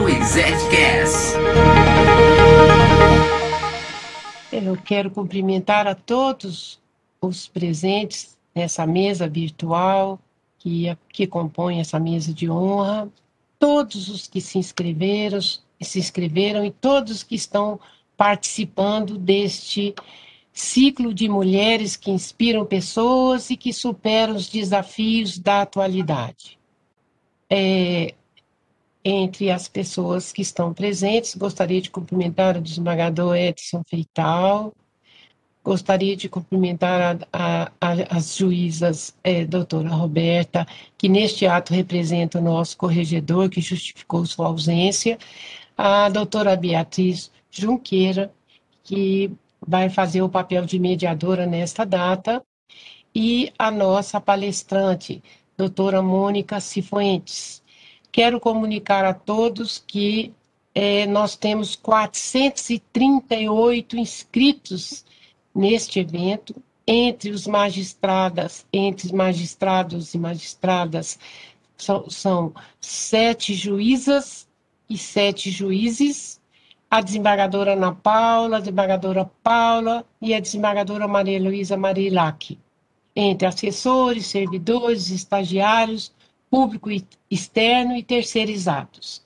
[0.00, 1.36] ao ExecCast.
[4.50, 6.80] Eu quero cumprimentar a todos
[7.20, 10.18] os presentes nessa mesa virtual
[10.58, 13.08] que, que compõe essa mesa de honra,
[13.58, 17.78] todos os que se inscreveram, se inscreveram e todos que estão
[18.16, 19.94] participando deste
[20.52, 26.58] ciclo de mulheres que inspiram pessoas e que superam os desafios da atualidade.
[27.48, 28.14] É,
[29.04, 34.72] entre as pessoas que estão presentes, gostaria de cumprimentar o desembargador Edson Feital,
[35.64, 42.38] gostaria de cumprimentar a, a, a, as juízas, é, doutora Roberta, que neste ato representa
[42.38, 45.18] o nosso corregedor, que justificou sua ausência,
[45.76, 48.32] a doutora Beatriz Junqueira,
[48.82, 49.30] que
[49.66, 52.42] vai fazer o papel de mediadora nesta data,
[53.14, 55.22] e a nossa palestrante,
[55.56, 57.59] doutora Mônica Cifuentes,
[58.12, 60.34] Quero comunicar a todos que
[60.74, 65.04] é, nós temos 438 inscritos
[65.54, 71.18] neste evento, entre os magistradas, entre os magistrados e magistradas,
[71.76, 74.48] são, são sete juízas
[74.88, 76.40] e sete juízes,
[76.90, 82.58] a desembargadora Ana Paula, a desembargadora Paula e a desembargadora Maria Luísa Marilac,
[83.14, 86.12] entre assessores, servidores, estagiários,
[86.50, 86.90] público
[87.30, 89.24] externo e terceirizados.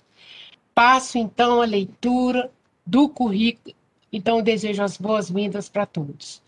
[0.74, 2.50] Passo então a leitura
[2.86, 3.74] do currículo,
[4.12, 6.42] então desejo as boas-vindas para todos.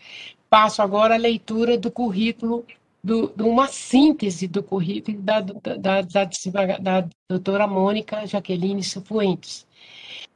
[0.51, 2.65] Passo agora a leitura do currículo,
[3.03, 6.25] do, de uma síntese do currículo da, da, da,
[6.79, 9.67] da doutora Mônica Jaqueline Cifuentes.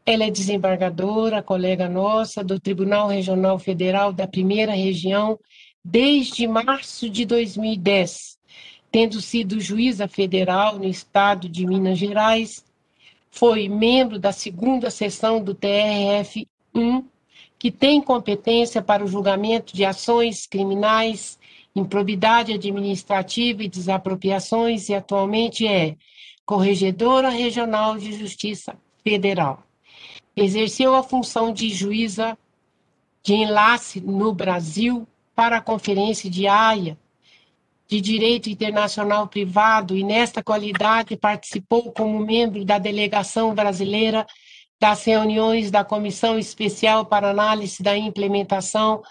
[0.06, 5.38] Ela é desembargadora, colega nossa, do Tribunal Regional Federal da Primeira Região
[5.84, 8.39] desde março de 2010
[8.90, 12.64] tendo sido juíza federal no estado de Minas Gerais,
[13.30, 17.04] foi membro da segunda sessão do TRF-1,
[17.58, 21.38] que tem competência para o julgamento de ações criminais,
[21.74, 25.96] improbidade administrativa e desapropriações, e atualmente é
[26.44, 29.62] Corregedora Regional de Justiça Federal.
[30.34, 32.36] Exerceu a função de juíza
[33.22, 36.98] de enlace no Brasil para a Conferência de Haia,
[37.90, 44.24] de Direito Internacional Privado e, nesta qualidade, participou como membro da delegação brasileira
[44.80, 49.02] das reuniões da Comissão Especial para Análise da Implementação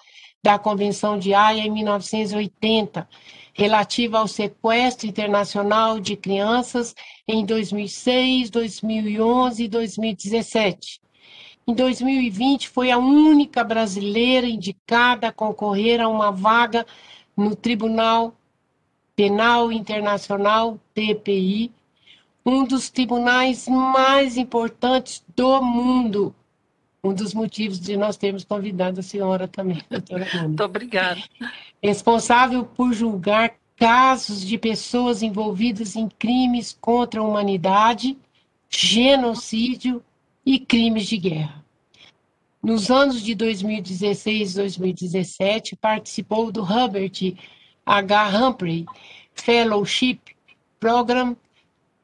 [0.42, 3.06] da Convenção de Haia em 1980,
[3.54, 6.96] relativa ao sequestro internacional de crianças
[7.28, 11.02] em 2006, 2011 e 2017.
[11.68, 16.86] Em 2020, foi a única brasileira indicada a concorrer a uma vaga
[17.36, 18.39] no Tribunal
[19.20, 21.74] Penal Internacional, TPI,
[22.46, 26.34] um dos tribunais mais importantes do mundo.
[27.04, 31.22] Um dos motivos de nós termos convidado a senhora também, doutora Muito obrigada.
[31.84, 38.18] Responsável por julgar casos de pessoas envolvidas em crimes contra a humanidade,
[38.70, 40.02] genocídio
[40.46, 41.66] e crimes de guerra.
[42.64, 47.38] Nos anos de 2016 e 2017, participou do Hubbard
[47.90, 48.28] H.
[48.38, 48.86] Humphrey
[49.34, 50.20] Fellowship
[50.80, 51.36] Program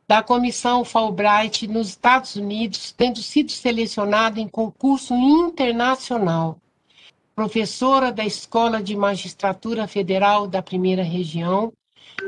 [0.08, 6.60] da Comissão Fulbright nos Estados Unidos, tendo sido selecionada em concurso internacional.
[7.36, 11.72] Professora da Escola de Magistratura Federal da Primeira Região,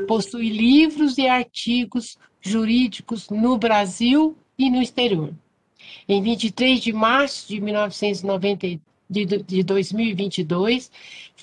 [0.06, 5.32] possui livros e artigos jurídicos no Brasil e no exterior.
[6.08, 10.90] Em 23 de março de 1990, de, de 2022,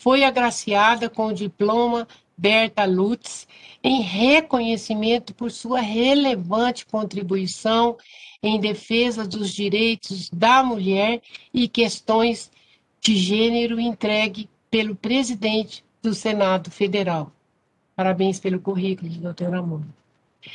[0.06, 2.08] foi agraciada com o diploma
[2.38, 3.48] Berta Lutz
[3.84, 7.98] em reconhecimento por sua relevante contribuição
[8.44, 12.52] em defesa dos direitos da mulher e questões
[13.02, 17.32] de gênero entregue pelo presidente do Senado Federal.
[17.96, 19.82] Parabéns pelo currículo, doutora Amor.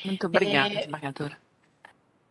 [0.04, 1.36] Muito obrigada, é, desembargadora.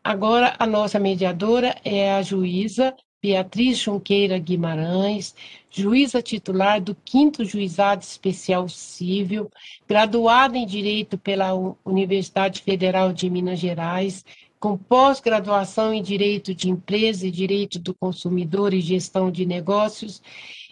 [0.01, 5.35] Agora, a nossa mediadora é a juíza Beatriz Junqueira Guimarães,
[5.69, 9.51] juíza titular do 5 Juizado Especial Civil,
[9.85, 14.23] graduada em Direito pela Universidade Federal de Minas Gerais,
[14.57, 20.21] com pós-graduação em Direito de Empresa e Direito do Consumidor e Gestão de Negócios,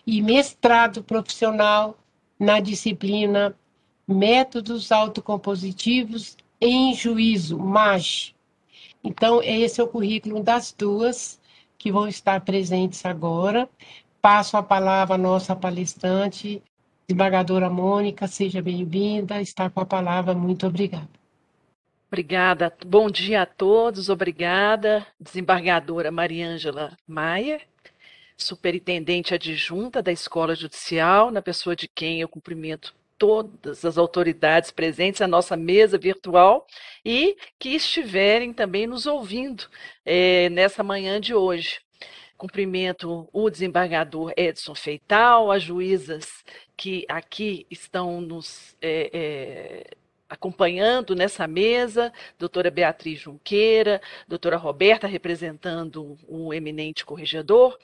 [0.05, 1.97] e mestrado profissional
[2.39, 3.53] na disciplina
[4.07, 8.33] Métodos Autocompositivos em Juízo, MAG.
[9.03, 11.37] Então, esse é o currículo das duas
[11.77, 13.69] que vão estar presentes agora.
[14.21, 16.61] Passo a palavra à nossa palestrante,
[17.07, 21.07] desembargadora Mônica, seja bem-vinda, está com a palavra, muito obrigada.
[22.09, 27.61] Obrigada, bom dia a todos, obrigada, desembargadora Mariângela Maia,
[28.37, 35.21] superintendente adjunta da Escola Judicial, na pessoa de quem eu cumprimento todas as autoridades presentes
[35.21, 36.65] à nossa mesa virtual
[37.03, 39.65] e que estiverem também nos ouvindo
[40.05, 41.79] é, nessa manhã de hoje.
[42.37, 46.43] Cumprimento o desembargador Edson Feital, as juízas
[46.75, 49.97] que aqui estão nos é, é,
[50.29, 57.77] acompanhando nessa mesa, doutora Beatriz Junqueira, doutora Roberta representando o eminente corregedor,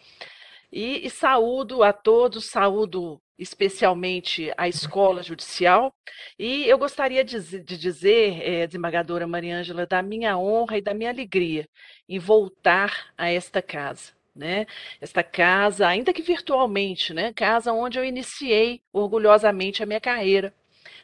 [0.73, 5.93] e, e saúdo a todos, saúdo especialmente a escola judicial,
[6.37, 11.09] e eu gostaria de, de dizer, é, desembargadora Mariângela, da minha honra e da minha
[11.11, 11.67] alegria
[12.09, 14.65] em voltar a esta casa né?
[14.99, 17.31] Esta casa, ainda que virtualmente, né?
[17.33, 20.51] Casa onde eu iniciei orgulhosamente a minha carreira.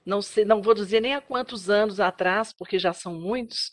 [0.05, 3.71] Não sei, não vou dizer nem há quantos anos atrás, porque já são muitos,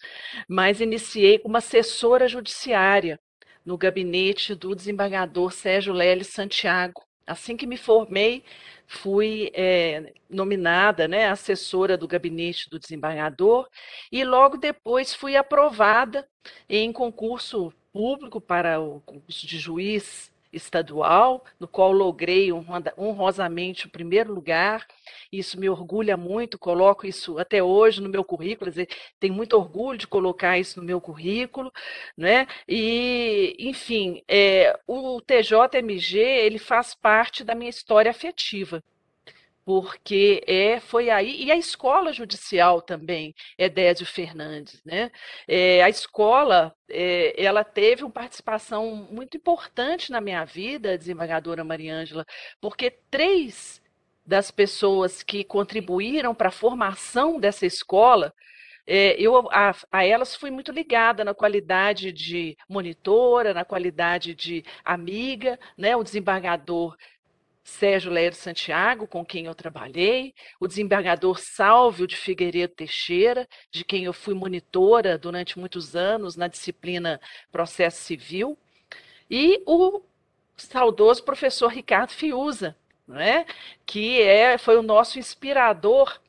[0.49, 3.19] mas iniciei como assessora judiciária
[3.67, 7.03] no gabinete do desembargador Sérgio Leles Santiago.
[7.27, 8.45] Assim que me formei,
[8.87, 13.69] fui é, nominada né, assessora do gabinete do desembargador
[14.13, 16.29] e logo depois fui aprovada
[16.69, 22.51] em concurso público para o concurso de juiz estadual, no qual logrei
[22.97, 24.87] honrosamente o primeiro lugar.
[25.31, 28.89] Isso me orgulha muito, coloco isso até hoje no meu currículo, dizer,
[29.21, 31.73] tenho muito orgulho de colocar isso no meu currículo,
[32.17, 32.47] né?
[32.69, 38.83] E, enfim, é, o TJMG ele faz parte da minha história afetiva
[39.67, 45.11] porque é, foi aí, e a escola judicial também, Edésio Fernandes, né?
[45.49, 52.25] É, a escola, é, ela teve uma participação muito importante na minha vida, desembargadora Mariângela,
[52.61, 53.83] porque três
[54.25, 58.33] das pessoas que contribuíram para a formação dessa escola,
[58.87, 64.65] é, eu a, a, elas fui muito ligada na qualidade de monitora, na qualidade de
[64.85, 65.97] amiga, né?
[65.97, 66.97] O desembargador
[67.67, 74.05] Sérgio Leiro Santiago, com quem eu trabalhei, o desembargador Sálvio de Figueiredo Teixeira, de quem
[74.05, 77.21] eu fui monitora durante muitos anos na disciplina
[77.51, 78.57] Processo Civil,
[79.29, 80.01] e o
[80.57, 82.77] saudoso professor Ricardo Fiuza,
[83.17, 83.45] é?
[83.85, 86.21] que é, foi o nosso inspirador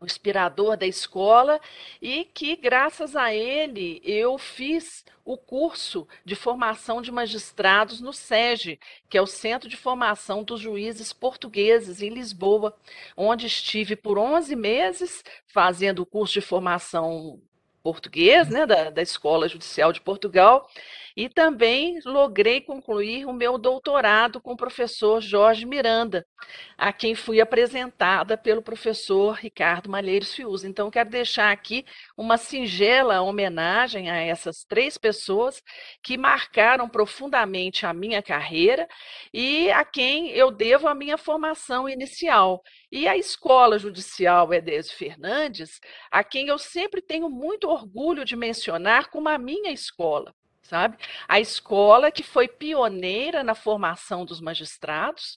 [0.00, 1.60] o inspirador da escola,
[2.00, 8.78] e que, graças a ele, eu fiz o curso de formação de magistrados no SEGE,
[9.10, 12.76] que é o Centro de Formação dos Juízes Portugueses, em Lisboa,
[13.16, 17.42] onde estive por 11 meses fazendo o curso de formação
[17.82, 20.68] português, né, da, da Escola Judicial de Portugal,
[21.18, 26.24] e também logrei concluir o meu doutorado com o professor Jorge Miranda,
[26.76, 30.68] a quem fui apresentada pelo professor Ricardo Malheiros Fiuza.
[30.68, 31.84] Então, quero deixar aqui
[32.16, 35.60] uma singela homenagem a essas três pessoas
[36.04, 38.86] que marcaram profundamente a minha carreira
[39.34, 42.62] e a quem eu devo a minha formação inicial.
[42.92, 45.80] E a Escola Judicial Edésio Fernandes,
[46.12, 50.32] a quem eu sempre tenho muito orgulho de mencionar como a minha escola
[50.68, 50.96] sabe?
[51.26, 55.36] A escola que foi pioneira na formação dos magistrados,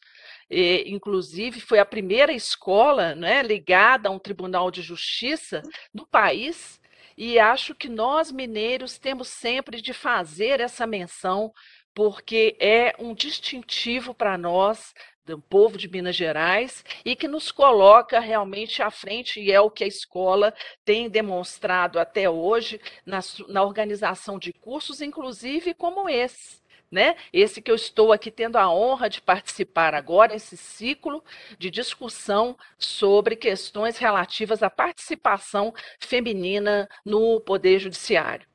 [0.50, 5.62] e, inclusive foi a primeira escola né, ligada a um tribunal de justiça
[5.94, 6.80] do país,
[7.18, 11.54] e acho que nós mineiros temos sempre de fazer essa menção,
[11.94, 14.94] porque é um distintivo para nós
[15.26, 19.70] do povo de Minas Gerais e que nos coloca realmente à frente, e é o
[19.70, 26.62] que a escola tem demonstrado até hoje na, na organização de cursos, inclusive como esse.
[26.90, 27.16] Né?
[27.32, 31.24] Esse que eu estou aqui tendo a honra de participar agora, esse ciclo
[31.58, 38.51] de discussão sobre questões relativas à participação feminina no Poder Judiciário.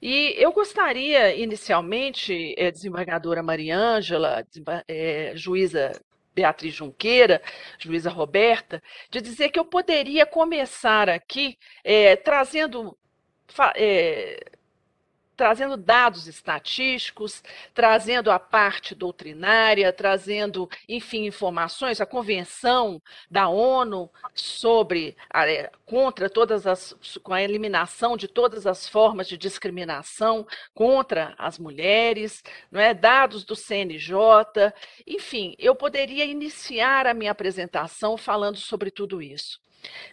[0.00, 4.44] E eu gostaria, inicialmente, é, desembargadora Mariângela,
[4.88, 5.92] é, juíza
[6.34, 7.40] Beatriz Junqueira,
[7.78, 12.96] juíza Roberta, de dizer que eu poderia começar aqui é, trazendo,
[13.74, 14.55] é,
[15.36, 17.42] trazendo dados estatísticos,
[17.74, 23.00] trazendo a parte doutrinária, trazendo, enfim, informações, a convenção
[23.30, 29.36] da ONU sobre é, contra todas as com a eliminação de todas as formas de
[29.36, 32.94] discriminação contra as mulheres, não é?
[32.94, 34.16] Dados do CNJ,
[35.06, 39.60] enfim, eu poderia iniciar a minha apresentação falando sobre tudo isso.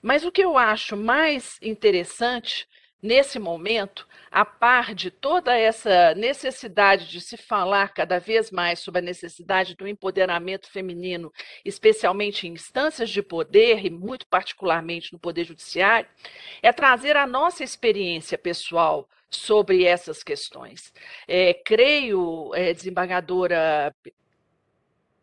[0.01, 2.68] Mas o que eu acho mais interessante
[3.04, 9.00] nesse momento, a par de toda essa necessidade de se falar cada vez mais sobre
[9.00, 11.32] a necessidade do empoderamento feminino,
[11.66, 16.08] especialmente em instâncias de poder e muito particularmente no poder judiciário,
[16.62, 20.94] é trazer a nossa experiência pessoal sobre essas questões.
[21.28, 23.94] É, creio, é, desembargadora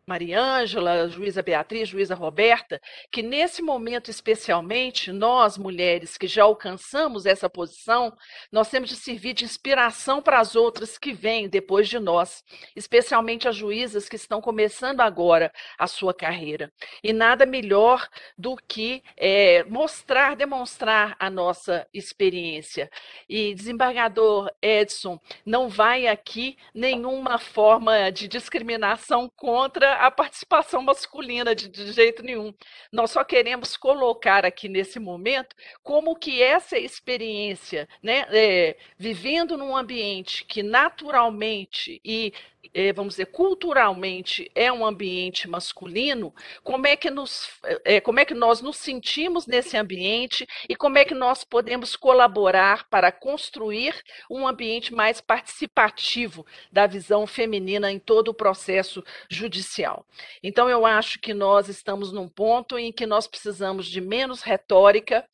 [0.07, 2.81] Mariângela, juíza Beatriz, juíza Roberta,
[3.11, 8.15] que nesse momento especialmente, nós mulheres que já alcançamos essa posição,
[8.51, 12.43] nós temos de servir de inspiração para as outras que vêm depois de nós,
[12.75, 16.71] especialmente as juízas que estão começando agora a sua carreira.
[17.03, 22.89] E nada melhor do que é, mostrar, demonstrar a nossa experiência.
[23.29, 31.67] E desembargador Edson, não vai aqui nenhuma forma de discriminação contra a participação masculina de,
[31.67, 32.53] de jeito nenhum.
[32.91, 39.75] Nós só queremos colocar aqui nesse momento como que essa experiência, né, é, vivendo num
[39.75, 42.33] ambiente que naturalmente e
[42.73, 47.49] é, vamos dizer, culturalmente é um ambiente masculino, como é, que nos,
[47.83, 51.95] é, como é que nós nos sentimos nesse ambiente e como é que nós podemos
[51.95, 53.95] colaborar para construir
[54.29, 60.05] um ambiente mais participativo da visão feminina em todo o processo judicial.
[60.41, 65.25] Então, eu acho que nós estamos num ponto em que nós precisamos de menos retórica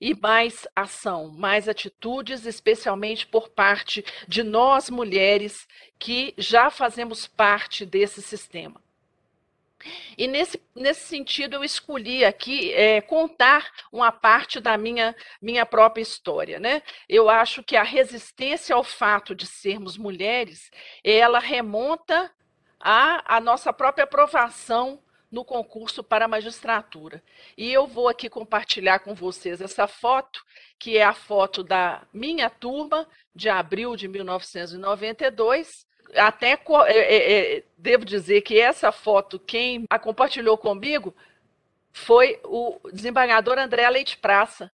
[0.00, 5.66] e mais ação, mais atitudes, especialmente por parte de nós mulheres
[5.98, 8.80] que já fazemos parte desse sistema.
[10.16, 16.02] E nesse, nesse sentido, eu escolhi aqui é, contar uma parte da minha, minha própria
[16.02, 16.58] história.
[16.58, 16.82] Né?
[17.08, 20.70] Eu acho que a resistência ao fato de sermos mulheres,
[21.04, 22.30] ela remonta
[22.80, 27.22] à, à nossa própria aprovação no concurso para a magistratura.
[27.56, 30.44] E eu vou aqui compartilhar com vocês essa foto,
[30.78, 36.58] que é a foto da minha turma, de abril de 1992, até é,
[36.88, 41.14] é, é, devo dizer que essa foto, quem a compartilhou comigo
[41.92, 44.70] foi o desembargador André Leite Praça,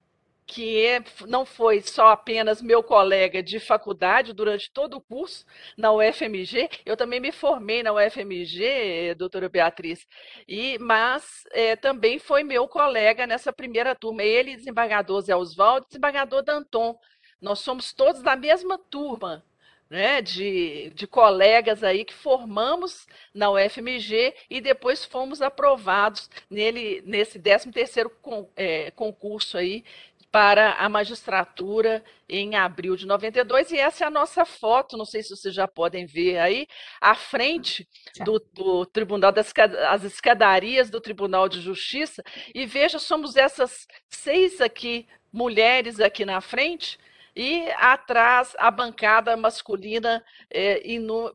[0.46, 5.44] que é, não foi só apenas meu colega de faculdade durante todo o curso
[5.76, 10.06] na UFMG, eu também me formei na UFMG, doutora Beatriz,
[10.46, 16.42] e, mas é, também foi meu colega nessa primeira turma, ele, desembargador Zé Oswaldo, desembargador
[16.42, 16.96] Danton.
[17.40, 19.44] Nós somos todos da mesma turma,
[19.88, 27.38] né, de, de colegas aí que formamos na UFMG e depois fomos aprovados nele, nesse
[27.38, 29.84] 13º con, é, concurso aí
[30.30, 35.22] para a magistratura em abril de 92, e essa é a nossa foto, não sei
[35.22, 36.66] se vocês já podem ver aí,
[37.00, 37.88] à frente
[38.22, 39.50] do, do Tribunal das
[39.88, 42.22] as escadarias do Tribunal de Justiça,
[42.54, 46.98] e veja, somos essas seis aqui, mulheres aqui na frente,
[47.36, 51.34] e atrás a bancada masculina é, no,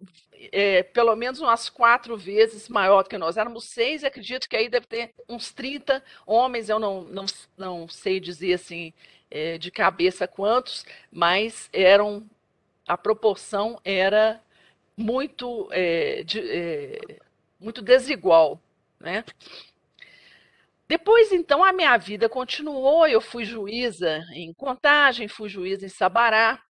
[0.51, 3.37] é, pelo menos umas quatro vezes maior do que nós.
[3.37, 8.19] Éramos seis, acredito que aí deve ter uns 30 homens, eu não, não, não sei
[8.19, 8.91] dizer assim
[9.29, 12.25] é, de cabeça quantos, mas eram
[12.87, 14.41] a proporção era
[14.97, 16.99] muito, é, de, é,
[17.59, 18.59] muito desigual.
[18.99, 19.23] Né?
[20.91, 23.07] Depois, então, a minha vida continuou.
[23.07, 26.61] Eu fui juíza em Contagem, fui juíza em Sabará.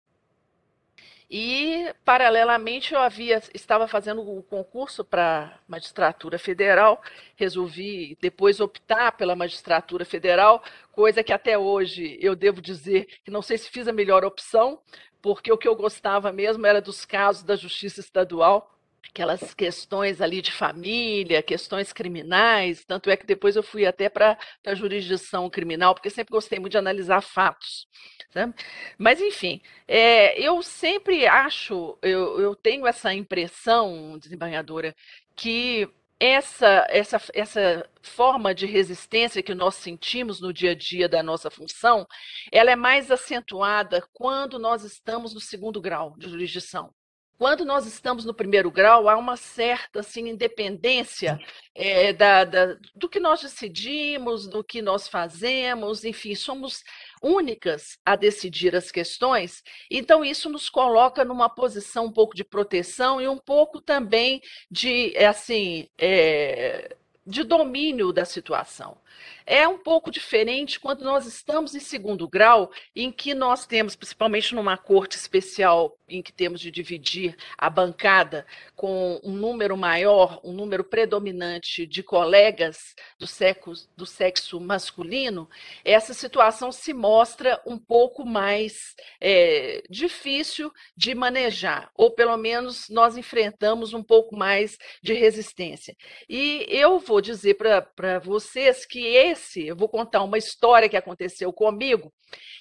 [1.28, 7.02] E, paralelamente, eu havia, estava fazendo o concurso para magistratura federal.
[7.36, 13.42] Resolvi depois optar pela magistratura federal, coisa que até hoje eu devo dizer que não
[13.42, 14.80] sei se fiz a melhor opção,
[15.20, 18.72] porque o que eu gostava mesmo era dos casos da justiça estadual
[19.10, 24.38] aquelas questões ali de família, questões criminais, tanto é que depois eu fui até para
[24.66, 27.88] a jurisdição criminal, porque sempre gostei muito de analisar fatos.
[28.30, 28.54] Sabe?
[28.98, 34.96] Mas, enfim, é, eu sempre acho, eu, eu tenho essa impressão, desembargadora,
[35.36, 41.22] que essa, essa, essa forma de resistência que nós sentimos no dia a dia da
[41.22, 42.08] nossa função,
[42.52, 46.94] ela é mais acentuada quando nós estamos no segundo grau de jurisdição
[47.42, 51.40] quando nós estamos no primeiro grau, há uma certa assim, independência
[51.74, 56.84] é, da, da, do que nós decidimos, do que nós fazemos, enfim, somos
[57.20, 63.20] únicas a decidir as questões, então isso nos coloca numa posição um pouco de proteção
[63.20, 66.96] e um pouco também de, assim, é,
[67.26, 69.01] de domínio da situação.
[69.46, 74.54] É um pouco diferente quando nós estamos em segundo grau, em que nós temos, principalmente
[74.56, 80.52] numa corte especial, em que temos de dividir a bancada com um número maior, um
[80.52, 85.50] número predominante de colegas do sexo, do sexo masculino,
[85.84, 93.18] essa situação se mostra um pouco mais é, difícil de manejar, ou pelo menos nós
[93.18, 95.96] enfrentamos um pouco mais de resistência.
[96.28, 101.52] E eu vou dizer para vocês que esse, eu vou contar uma história que aconteceu
[101.52, 102.12] comigo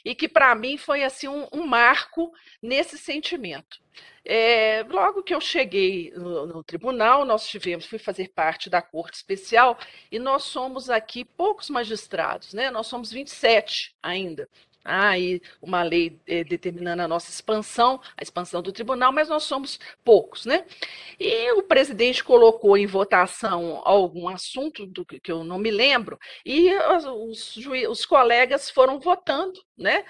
[0.04, 2.32] e que para mim foi assim um, um, marco
[2.62, 3.78] nesse sentimento.
[4.25, 9.14] É, logo que eu cheguei no, no, tribunal, nós tivemos, fui fazer parte da corte
[9.14, 9.78] especial
[10.11, 12.70] e nós somos aqui poucos magistrados, né?
[12.70, 14.49] Nós somos 27 ainda
[14.84, 19.78] aí uma lei eh, determinando a nossa expansão, a expansão do tribunal, mas nós somos
[20.04, 20.64] poucos, né?
[21.18, 26.18] E o presidente colocou em votação algum assunto do que, que eu não me lembro,
[26.44, 27.56] e os,
[27.88, 30.04] os colegas foram votando, né?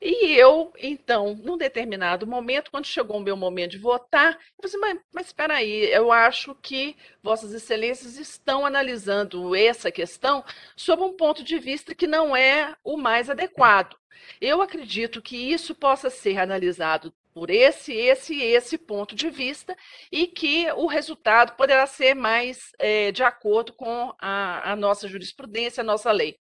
[0.00, 4.90] E eu, então, num determinado momento, quando chegou o meu momento de votar, eu falei
[4.92, 10.44] assim, mas, espera aí, eu acho que Vossas Excelências estão analisando essa questão
[10.76, 13.96] sob um ponto de vista que não é o mais adequado.
[14.40, 19.76] Eu acredito que isso possa ser analisado por esse, esse e esse ponto de vista
[20.10, 25.82] e que o resultado poderá ser mais é, de acordo com a, a, nossa jurisprudência,
[25.82, 26.38] a nossa lei.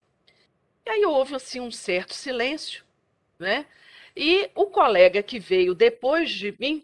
[0.86, 2.84] E aí houve assim um certo silêncio,
[3.44, 3.68] né?
[4.16, 6.84] E o colega que veio depois de mim,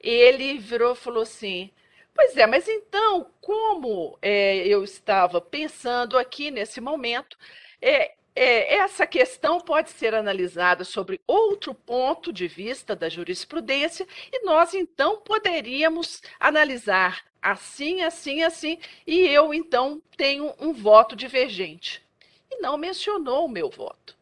[0.00, 1.70] ele virou e falou assim:
[2.14, 7.38] Pois é, mas então, como é, eu estava pensando aqui nesse momento,
[7.80, 14.44] é, é, essa questão pode ser analisada sobre outro ponto de vista da jurisprudência e
[14.44, 22.02] nós então poderíamos analisar assim, assim, assim, e eu então tenho um voto divergente.
[22.50, 24.19] E não mencionou o meu voto.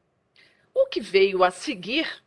[0.81, 2.23] O que veio a seguir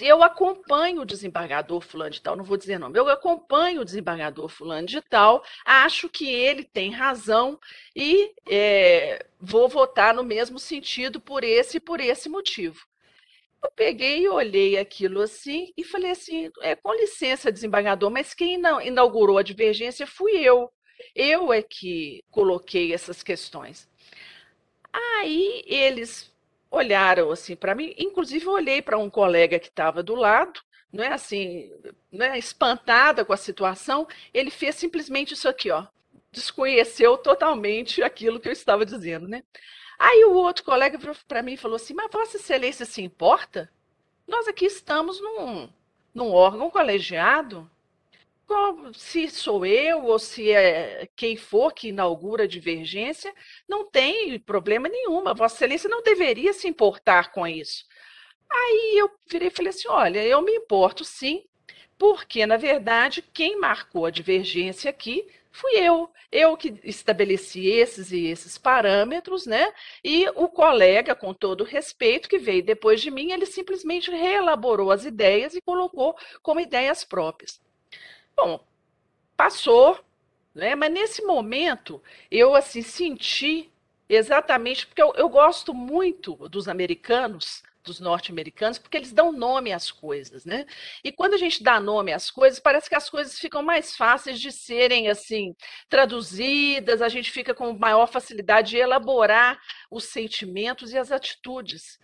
[0.00, 4.48] eu acompanho o desembargador fulano de tal, não vou dizer nome, eu acompanho o desembargador
[4.48, 7.58] fulano de tal, acho que ele tem razão
[7.94, 12.86] e é, vou votar no mesmo sentido por esse e por esse motivo.
[13.62, 18.60] Eu peguei e olhei aquilo assim e falei assim, é, com licença, desembargador, mas quem
[18.84, 20.70] inaugurou a divergência fui eu.
[21.14, 23.88] Eu é que coloquei essas questões.
[24.92, 26.31] Aí eles
[26.72, 30.60] olharam assim para mim, inclusive eu olhei para um colega que estava do lado,
[30.92, 31.70] não é assim,
[32.10, 35.86] né, espantada com a situação, ele fez simplesmente isso aqui, ó,
[36.32, 39.44] desconheceu totalmente aquilo que eu estava dizendo, né?
[39.98, 43.70] Aí o outro colega para mim falou assim: Mas Vossa Excelência se importa?
[44.26, 45.68] Nós aqui estamos num,
[46.12, 47.70] num órgão colegiado
[48.94, 53.32] se sou eu ou se é quem for que inaugura a divergência,
[53.68, 55.22] não tem problema nenhum.
[55.34, 57.84] Vossa Excelência não deveria se importar com isso.
[58.50, 61.44] Aí eu virei e falei assim: olha, eu me importo sim,
[61.98, 66.10] porque, na verdade, quem marcou a divergência aqui fui eu.
[66.30, 69.72] Eu que estabeleci esses e esses parâmetros, né?
[70.02, 75.04] E o colega, com todo respeito, que veio depois de mim, ele simplesmente reelaborou as
[75.04, 77.60] ideias e colocou como ideias próprias.
[78.36, 78.60] Bom,
[79.36, 79.98] passou,
[80.54, 80.74] né?
[80.74, 83.70] Mas nesse momento eu assim senti
[84.08, 89.90] exatamente porque eu, eu gosto muito dos americanos, dos norte-americanos, porque eles dão nome às
[89.90, 90.66] coisas, né?
[91.02, 94.40] E quando a gente dá nome às coisas, parece que as coisas ficam mais fáceis
[94.40, 95.54] de serem assim
[95.88, 101.98] traduzidas, a gente fica com maior facilidade de elaborar os sentimentos e as atitudes.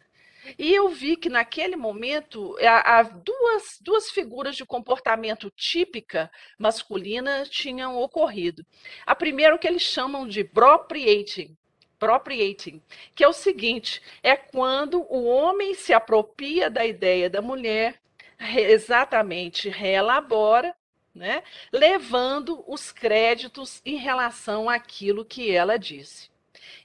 [0.57, 7.97] E eu vi que naquele momento há, duas, duas figuras de comportamento típica masculina tinham
[8.01, 8.65] ocorrido.
[9.05, 11.57] A primeira, o que eles chamam de propriating,
[11.99, 12.81] propriating,
[13.15, 18.01] que é o seguinte: é quando o homem se apropria da ideia da mulher,
[18.39, 20.75] exatamente reelabora,
[21.15, 26.31] né, levando os créditos em relação àquilo que ela disse.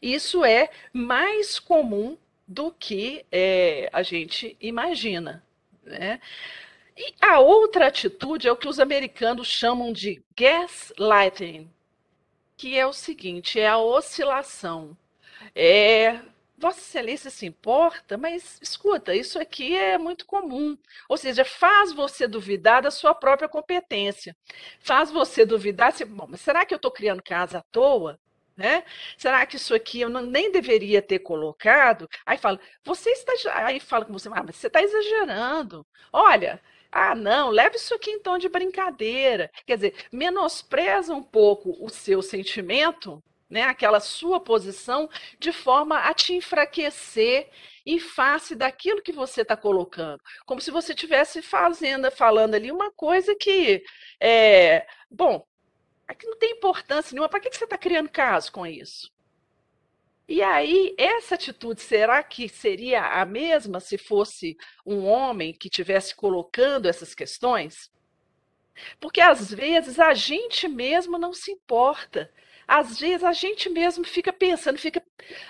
[0.02, 5.44] Isso é mais comum do que é, a gente imagina.
[5.84, 6.20] Né?
[6.96, 11.70] E a outra atitude é o que os americanos chamam de gaslighting,
[12.58, 14.98] que é o seguinte: é a oscilação.
[15.56, 16.22] É
[16.64, 20.78] Vossa Excelência se importa, mas escuta, isso aqui é muito comum.
[21.10, 24.34] Ou seja, faz você duvidar da sua própria competência.
[24.80, 28.18] Faz você duvidar, se, bom, mas será que eu estou criando casa à toa?
[28.56, 28.84] Né?
[29.18, 32.08] Será que isso aqui eu não, nem deveria ter colocado?
[32.26, 33.34] Aí fala, você está.
[33.66, 35.86] Aí fala com você, ah, mas você está exagerando.
[36.12, 36.62] Olha,
[36.92, 39.50] ah, não, leve isso aqui tom de brincadeira.
[39.66, 45.08] Quer dizer, menospreza um pouco o seu sentimento né, aquela sua posição,
[45.40, 47.50] de forma a te enfraquecer
[47.86, 52.92] em face daquilo que você está colocando, como se você estivesse fazendo, falando ali uma
[52.92, 53.84] coisa que,
[54.20, 55.46] é, bom,
[56.08, 57.30] aqui não tem importância nenhuma.
[57.30, 59.12] Para que, que você está criando caso com isso?
[60.28, 66.16] E aí, essa atitude, será que seria a mesma se fosse um homem que estivesse
[66.16, 67.92] colocando essas questões?
[69.00, 72.32] Porque às vezes a gente mesmo não se importa
[72.68, 75.04] às vezes a gente mesmo fica pensando, fica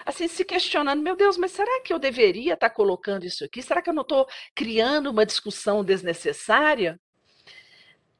[0.05, 3.61] assim se questionando, meu Deus, mas será que eu deveria estar colocando isso aqui?
[3.61, 6.99] Será que eu não estou criando uma discussão desnecessária?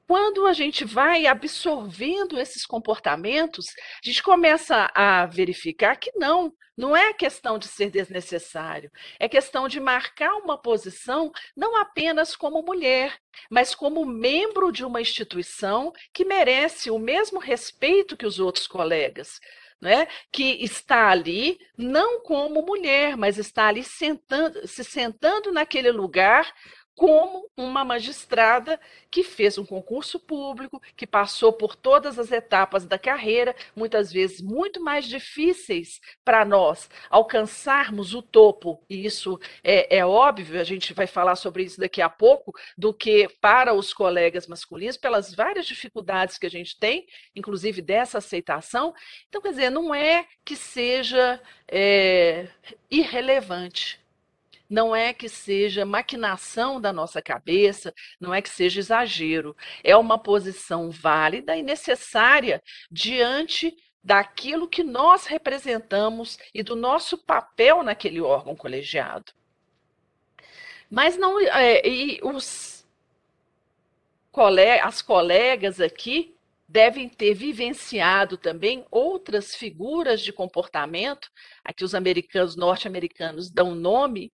[0.08, 3.68] Quando a gente vai absorvendo esses comportamentos,
[4.04, 9.68] a gente começa a verificar que não, não é questão de ser desnecessário, é questão
[9.68, 13.18] de marcar uma posição não apenas como mulher,
[13.50, 19.40] mas como membro de uma instituição que merece o mesmo respeito que os outros colegas.
[19.82, 26.54] Né, que está ali não como mulher, mas está ali sentando, se sentando naquele lugar
[26.96, 28.80] como uma magistrada
[29.10, 34.42] que fez um concurso público, que passou por todas as etapas da carreira, muitas vezes
[34.42, 40.94] muito mais difíceis para nós alcançarmos o topo, e isso é, é, óbvio, a gente
[40.94, 45.66] vai falar sobre isso daqui a pouco, do que para os colegas masculinos, pelas várias
[45.66, 48.94] dificuldades que a gente tem, inclusive dessa aceitação.
[49.28, 52.48] Então, quer dizer, não é que seja é,
[52.90, 54.03] irrelevante
[54.70, 59.56] não é que seja maquinação da nossa cabeça, não é que seja exagero.
[59.84, 67.84] É uma posição válida e necessária diante daquilo que nós representamos e do nosso papel
[67.84, 69.32] naquele órgão colegiado.
[70.90, 71.40] Mas não.
[71.40, 72.86] É, e os
[74.84, 76.33] as colegas aqui
[76.74, 81.30] devem ter vivenciado também outras figuras de comportamento,
[81.64, 84.34] a que os americanos, norte-americanos dão nome,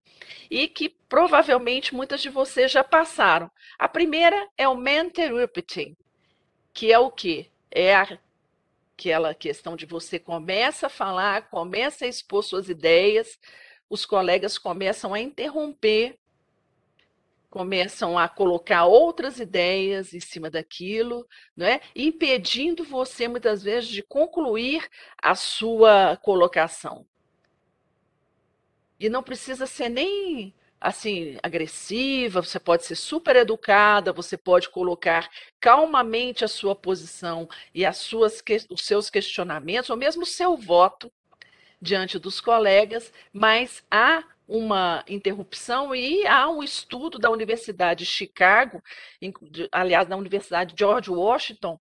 [0.50, 3.50] e que provavelmente muitas de vocês já passaram.
[3.78, 5.94] A primeira é o mentorship,
[6.72, 7.50] que é o quê?
[7.70, 13.38] É aquela questão de você começa a falar, começa a expor suas ideias,
[13.90, 16.16] os colegas começam a interromper
[17.50, 21.80] começam a colocar outras ideias em cima daquilo, né?
[21.96, 24.88] impedindo você, muitas vezes, de concluir
[25.20, 27.04] a sua colocação.
[28.98, 35.28] E não precisa ser nem assim agressiva, você pode ser super educada, você pode colocar
[35.60, 41.12] calmamente a sua posição e as suas, os seus questionamentos, ou mesmo o seu voto
[41.82, 48.82] diante dos colegas, mas há uma interrupção e há um estudo da Universidade de Chicago,
[49.70, 51.78] aliás, da Universidade George Washington,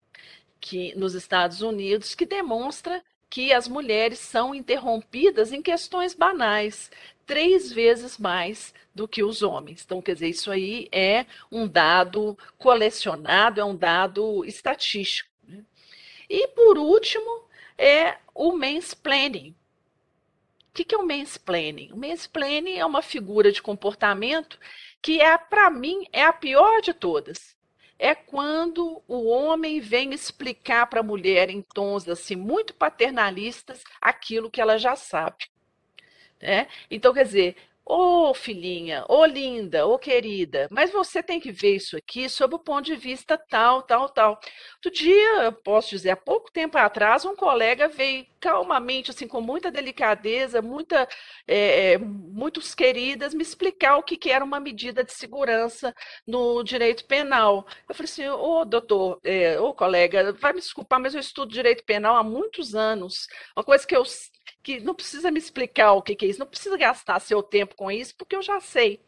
[0.60, 6.88] que nos Estados Unidos, que demonstra que as mulheres são interrompidas em questões banais
[7.26, 9.82] três vezes mais do que os homens.
[9.84, 15.30] Então, quer dizer, isso aí é um dado colecionado, é um dado estatístico.
[15.48, 15.64] Né?
[16.30, 17.44] E, por último,
[17.76, 19.52] é o mansplaining,
[20.72, 21.92] o que, que é o mansplaining?
[21.92, 24.58] O mansplaining é uma figura de comportamento
[25.02, 27.54] que é, para mim, é a pior de todas.
[27.98, 34.50] É quando o homem vem explicar para a mulher em tons assim muito paternalistas aquilo
[34.50, 35.44] que ela já sabe.
[36.40, 36.66] Né?
[36.90, 41.40] Então, quer dizer, Ô oh, filhinha, ô oh, linda, ô oh, querida, mas você tem
[41.40, 44.38] que ver isso aqui sob o ponto de vista tal, tal, tal.
[44.76, 49.40] Outro dia, eu posso dizer, há pouco tempo atrás, um colega veio calmamente, assim, com
[49.40, 51.08] muita delicadeza, muita,
[51.46, 55.92] é, muitos queridas, me explicar o que, que era uma medida de segurança
[56.26, 57.66] no direito penal.
[57.88, 61.84] Eu falei assim, ô doutor, é, ô colega, vai me desculpar, mas eu estudo direito
[61.84, 63.26] penal há muitos anos.
[63.56, 64.04] Uma coisa que eu
[64.62, 67.74] que não precisa me explicar o que, que é isso, não precisa gastar seu tempo
[67.76, 69.00] com isso, porque eu já sei.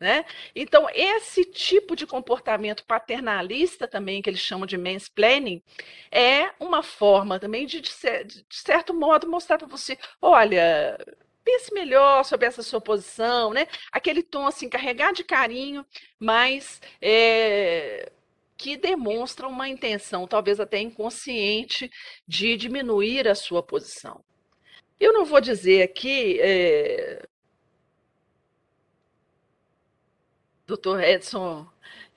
[0.00, 0.24] Né?
[0.54, 5.62] Então, esse tipo de comportamento paternalista também, que eles chamam de mansplaining,
[6.10, 7.90] é uma forma também de, de,
[8.24, 10.98] de certo modo, mostrar para você, olha,
[11.44, 13.68] pense melhor sobre essa sua posição, né?
[13.92, 15.86] Aquele tom assim, carregado de carinho,
[16.18, 18.10] mas é,
[18.56, 21.90] que demonstra uma intenção, talvez até inconsciente,
[22.26, 24.24] de diminuir a sua posição.
[25.02, 27.26] Eu não vou dizer aqui, é...
[30.64, 31.68] doutor Edson,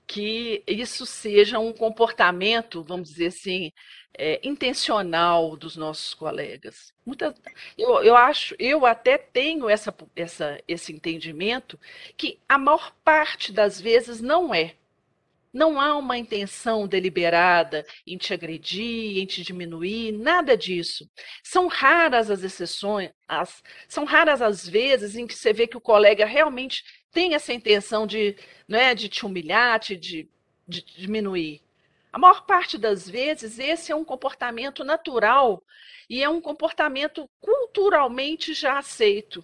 [0.06, 3.72] que isso seja um comportamento, vamos dizer assim,
[4.14, 6.94] é, intencional dos nossos colegas.
[7.04, 7.34] Muita,
[7.76, 11.80] eu, eu acho, eu até tenho essa, essa, esse entendimento
[12.16, 14.76] que a maior parte das vezes não é.
[15.56, 21.10] Não há uma intenção deliberada em te agredir, em te diminuir, nada disso.
[21.42, 25.82] São raras as exceções, as, são raras as vezes em que você vê que o
[25.82, 28.36] colega realmente tem essa intenção de,
[28.68, 30.30] não é, de te humilhar, de, de,
[30.68, 31.62] de diminuir.
[32.12, 35.64] A maior parte das vezes, esse é um comportamento natural
[36.10, 39.42] e é um comportamento culturalmente já aceito,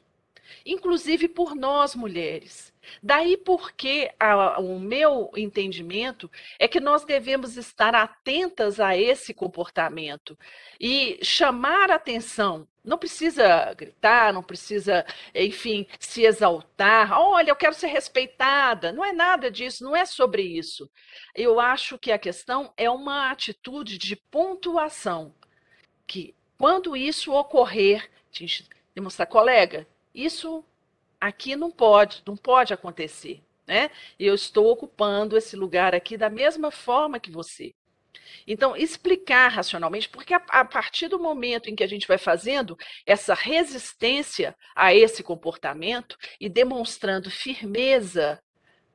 [0.66, 2.72] inclusive por nós mulheres.
[3.02, 10.38] Daí porque a, o meu entendimento é que nós devemos estar atentas a esse comportamento
[10.80, 12.68] e chamar atenção.
[12.84, 17.12] Não precisa gritar, não precisa, enfim, se exaltar.
[17.20, 18.92] Olha, eu quero ser respeitada.
[18.92, 20.90] Não é nada disso, não é sobre isso.
[21.36, 25.36] Eu acho que a questão é uma atitude de pontuação.
[26.08, 30.64] Que quando isso ocorrer, a gente demonstrar, colega, isso
[31.20, 33.42] aqui não pode, não pode acontecer.
[33.68, 33.90] Né?
[34.20, 37.74] Eu estou ocupando esse lugar aqui da mesma forma que você.
[38.46, 42.78] Então, explicar racionalmente, porque a, a, partir do momento em que a gente vai fazendo
[43.06, 48.42] essa resistência a esse comportamento e demonstrando firmeza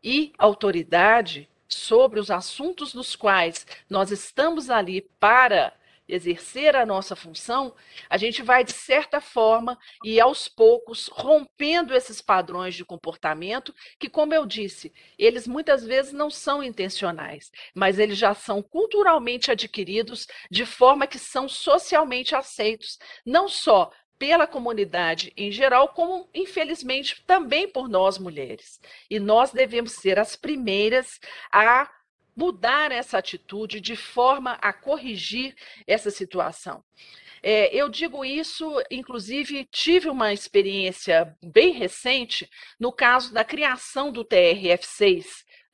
[0.03, 5.73] e autoridade sobre os assuntos nos quais nós estamos ali para
[6.09, 7.75] exercer a nossa função,
[8.09, 14.09] a gente vai, de certa forma, e aos poucos, rompendo esses padrões de comportamento, que,
[14.09, 20.27] como eu disse, eles muitas vezes não são intencionais, mas eles já são culturalmente adquiridos
[20.51, 27.69] de forma que são socialmente aceitos, não só pela comunidade em geral, como infelizmente também
[27.69, 28.81] por nós mulheres.
[29.11, 31.21] E nós devemos ser as primeiras
[31.53, 31.90] a
[32.37, 35.55] mudar essa atitude de forma a corrigir
[35.87, 36.85] essa situação.
[37.42, 44.25] É, eu digo isso, inclusive, tive uma experiência bem recente no caso da criação do
[44.25, 45.25] TRF6.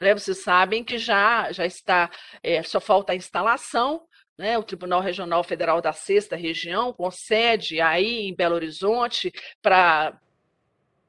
[0.00, 0.12] Né?
[0.14, 2.10] Vocês sabem que já, já está,
[2.42, 4.02] é, só falta a instalação,
[4.36, 10.18] né, o Tribunal Regional Federal da Sexta Região, com sede aí em Belo Horizonte, para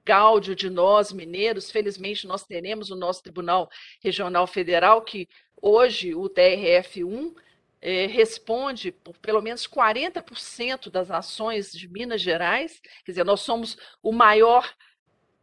[0.05, 1.71] gáudio de nós, mineiros.
[1.71, 3.69] Felizmente, nós teremos o nosso Tribunal
[4.01, 5.27] Regional Federal, que
[5.61, 7.33] hoje o TRF1
[7.81, 12.81] é, responde por pelo menos 40% das ações de Minas Gerais.
[13.05, 14.73] Quer dizer, nós somos o maior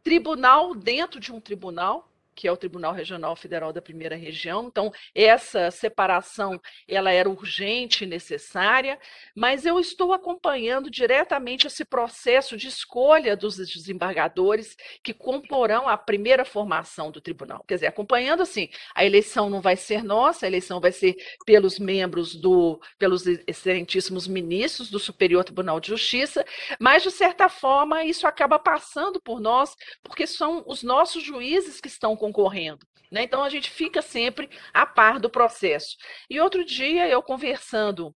[0.03, 4.65] tribunal dentro de um tribunal que é o Tribunal Regional Federal da Primeira Região.
[4.67, 8.99] Então, essa separação ela era urgente e necessária,
[9.35, 16.45] mas eu estou acompanhando diretamente esse processo de escolha dos desembargadores que comporão a primeira
[16.45, 17.63] formação do tribunal.
[17.67, 21.15] Quer dizer, acompanhando assim, a eleição não vai ser nossa, a eleição vai ser
[21.45, 26.45] pelos membros do pelos excelentíssimos ministros do Superior Tribunal de Justiça,
[26.79, 31.87] mas de certa forma isso acaba passando por nós, porque são os nossos juízes que
[31.87, 32.85] estão concorrendo.
[33.11, 33.23] Né?
[33.23, 35.97] Então, a gente fica sempre a par do processo.
[36.29, 38.15] E outro dia, eu conversando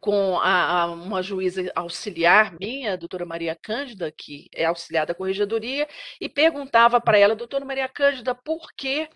[0.00, 5.14] com a, a, uma juíza auxiliar minha, a doutora Maria Cândida, que é auxiliar da
[5.14, 5.86] corregedoria,
[6.20, 9.08] e perguntava para ela, doutora Maria Cândida, por que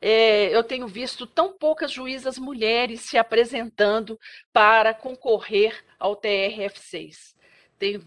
[0.00, 4.18] é, eu tenho visto tão poucas juízas mulheres se apresentando
[4.52, 7.34] para concorrer ao TRF6?
[7.78, 8.00] Tenho,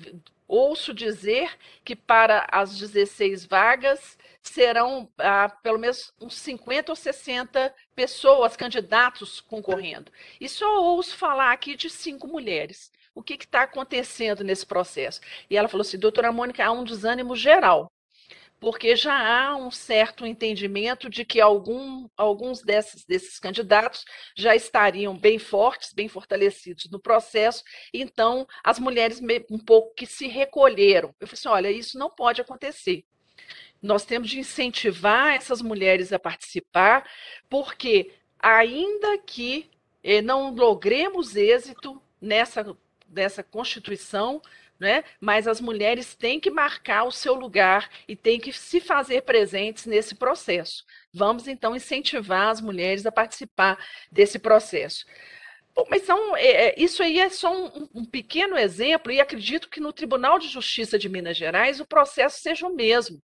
[0.52, 7.74] ouço dizer que para as 16 vagas serão ah, pelo menos uns 50 ou 60
[7.96, 10.12] pessoas, candidatos concorrendo.
[10.42, 12.92] E só ouço falar aqui de cinco mulheres.
[13.16, 15.22] O que está acontecendo nesse processo?
[15.50, 17.90] E ela falou assim, doutora Mônica, há um desânimo geral,
[18.62, 24.06] porque já há um certo entendimento de que algum, alguns desses, desses candidatos
[24.38, 29.20] já estariam bem fortes, bem fortalecidos no processo, então as mulheres
[29.50, 31.10] um pouco que se recolheram.
[31.20, 33.04] Eu falei assim, olha, isso não pode acontecer.
[33.82, 37.10] Nós temos de incentivar essas mulheres a participar,
[37.50, 39.72] porque ainda que
[40.04, 42.78] eh, não logremos êxito nessa,
[43.10, 44.40] nessa Constituição,
[44.82, 45.04] né?
[45.20, 49.86] mas as mulheres têm que marcar o seu lugar e têm que se fazer presentes
[49.86, 50.84] nesse processo.
[51.14, 53.78] Vamos, então, incentivar as mulheres a participar
[54.12, 55.06] desse processo.
[55.76, 59.80] Bom, mas são, é, isso aí é só um, um, pequeno exemplo, e acredito que
[59.80, 63.22] no Tribunal de Justiça de Minas Gerais o processo seja o mesmo.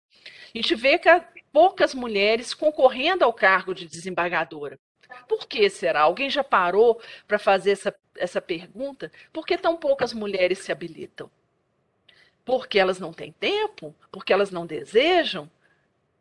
[0.53, 4.77] A gente vê que há poucas mulheres concorrendo ao cargo de desembargadora.
[5.29, 6.01] Por que será?
[6.01, 9.12] Alguém já parou para fazer essa, essa pergunta?
[9.33, 11.31] Por que tão poucas mulheres se habilitam?
[12.44, 15.50] Porque elas não têm tempo, porque elas não desejam.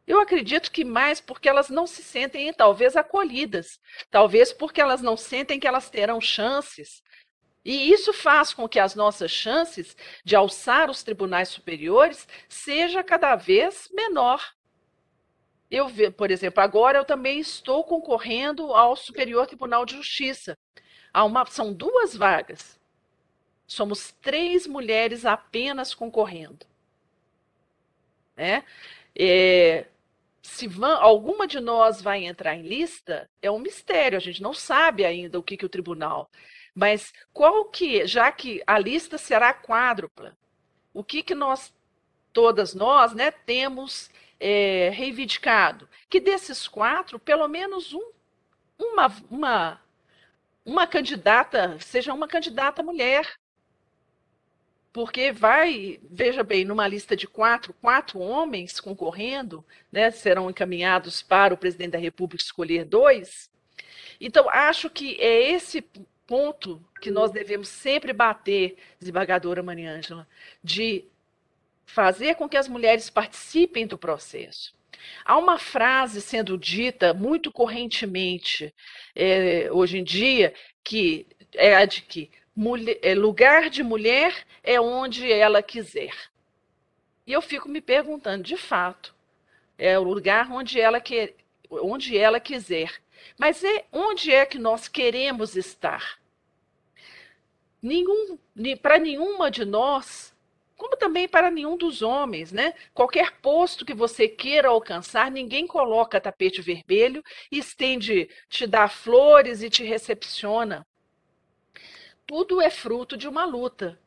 [0.05, 3.79] Eu acredito que mais porque elas não se sentem, talvez, acolhidas.
[4.11, 7.01] Talvez porque elas não sentem que elas terão chances.
[7.63, 13.35] E isso faz com que as nossas chances de alçar os tribunais superiores seja cada
[13.35, 14.53] vez menor.
[15.71, 20.57] Eu, por exemplo, agora eu também estou concorrendo ao Superior Tribunal de Justiça.
[21.13, 22.79] Há uma, são duas vagas.
[23.67, 26.65] Somos três mulheres apenas concorrendo.
[28.35, 28.63] Né?
[29.15, 29.87] É,
[30.41, 34.53] se van, alguma de nós vai entrar em lista, é um mistério, a gente não
[34.53, 36.29] sabe ainda o que, que o tribunal.
[36.75, 40.37] Mas qual que, já que a lista será quádrupla,
[40.93, 41.73] o que, que nós,
[42.33, 45.87] todas nós, né, temos é, reivindicado?
[46.09, 48.11] Que desses quatro, pelo menos um,
[48.77, 49.81] uma, uma,
[50.65, 53.39] uma candidata, seja uma candidata mulher
[54.93, 61.51] porque vai, veja bem, numa lista de quatro, quatro homens concorrendo, né, serão encaminhados para
[61.51, 63.49] o presidente da República escolher dois.
[64.21, 65.83] Então, acho que é esse
[66.27, 70.27] ponto que nós devemos sempre bater, desembargadora Maria Ângela,
[70.63, 71.03] de
[71.85, 74.75] fazer com que as mulheres participem do processo.
[75.25, 78.73] Há uma frase sendo dita muito correntemente
[79.15, 80.53] é, hoje em dia,
[80.83, 81.25] que
[81.55, 86.13] é a de que mulher, é, lugar de mulher é onde ela quiser.
[87.25, 89.15] E eu fico me perguntando, de fato,
[89.77, 91.35] é o lugar onde ela, quer,
[91.69, 93.01] onde ela quiser.
[93.37, 96.19] Mas é onde é que nós queremos estar?
[97.81, 98.37] Nenhum,
[98.81, 100.33] para nenhuma de nós,
[100.77, 102.73] como também para nenhum dos homens, né?
[102.93, 109.69] Qualquer posto que você queira alcançar, ninguém coloca tapete vermelho estende, te dá flores e
[109.69, 110.85] te recepciona
[112.25, 113.99] tudo é fruto de uma luta.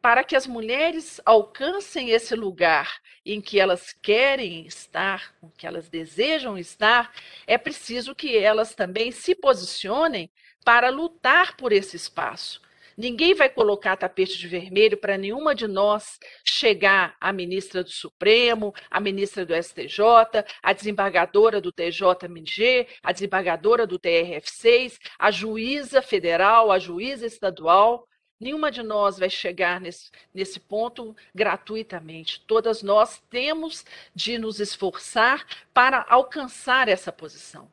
[0.00, 5.88] Para que as mulheres alcancem esse lugar em que elas querem estar, em que elas
[5.88, 7.12] desejam estar,
[7.46, 10.28] é preciso que elas também se posicionem
[10.64, 12.60] para lutar por esse espaço.
[13.02, 18.72] Ninguém vai colocar tapete de vermelho para nenhuma de nós chegar à ministra do Supremo,
[18.88, 26.70] à ministra do STJ, à desembargadora do TJMG, à desembargadora do TRF6, à juíza federal,
[26.70, 28.06] à juíza estadual.
[28.38, 32.44] Nenhuma de nós vai chegar nesse, nesse ponto gratuitamente.
[32.46, 33.84] Todas nós temos
[34.14, 37.68] de nos esforçar para alcançar essa posição.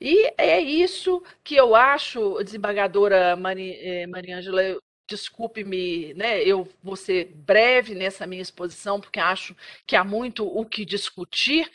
[0.00, 7.94] E é isso que eu acho, desembargadora eh, Mariângela, desculpe-me, né, eu vou ser breve
[7.94, 11.70] nessa minha exposição, porque acho que há muito o que discutir,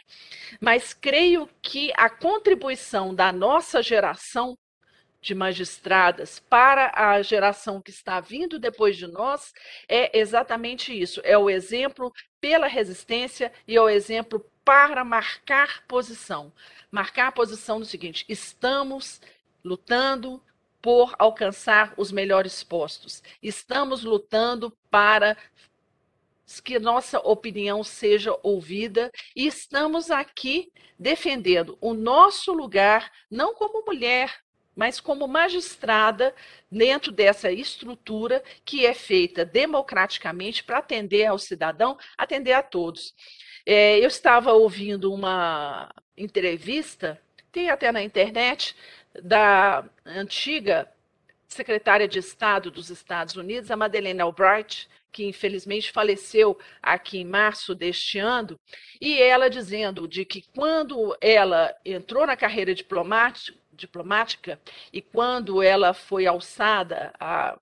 [0.61, 4.57] mas creio que a contribuição da nossa geração
[5.21, 9.53] de magistradas para a geração que está vindo depois de nós
[9.89, 16.51] é exatamente isso: é o exemplo pela resistência e é o exemplo para marcar posição
[16.95, 19.21] marcar posição do seguinte: estamos
[19.63, 20.41] lutando
[20.81, 25.35] por alcançar os melhores postos, estamos lutando para
[26.63, 34.41] que nossa opinião seja ouvida e estamos aqui defendendo o nosso lugar, não como mulher,
[34.75, 36.35] mas como magistrada
[36.71, 43.15] dentro dessa estrutura que é feita democraticamente para atender ao cidadão, atender a todos.
[43.65, 47.19] É, eu estava ouvindo uma entrevista,
[47.51, 48.75] tem até na internet,
[49.23, 50.91] da antiga
[51.47, 57.73] secretária de Estado dos Estados Unidos, a Madeleine Albright, que infelizmente faleceu aqui em março
[57.73, 58.59] deste ano,
[58.99, 64.59] e ela dizendo de que quando ela entrou na carreira diplomática, diplomática
[64.91, 67.57] e quando ela foi alçada a,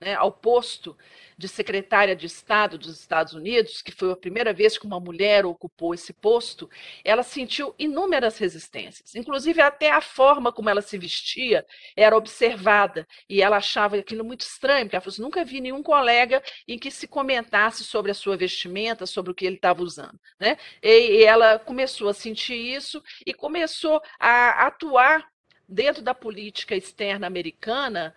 [0.00, 0.96] né, ao posto
[1.36, 5.44] de secretária de Estado dos Estados Unidos, que foi a primeira vez que uma mulher
[5.44, 6.68] ocupou esse posto,
[7.04, 13.42] ela sentiu inúmeras resistências, inclusive até a forma como ela se vestia era observada, e
[13.42, 16.90] ela achava aquilo muito estranho, porque ela falou assim, nunca vi nenhum colega em que
[16.90, 20.18] se comentasse sobre a sua vestimenta, sobre o que ele estava usando.
[20.38, 20.56] Né?
[20.82, 25.26] E, e ela começou a sentir isso e começou a atuar
[25.68, 28.14] dentro da política externa americana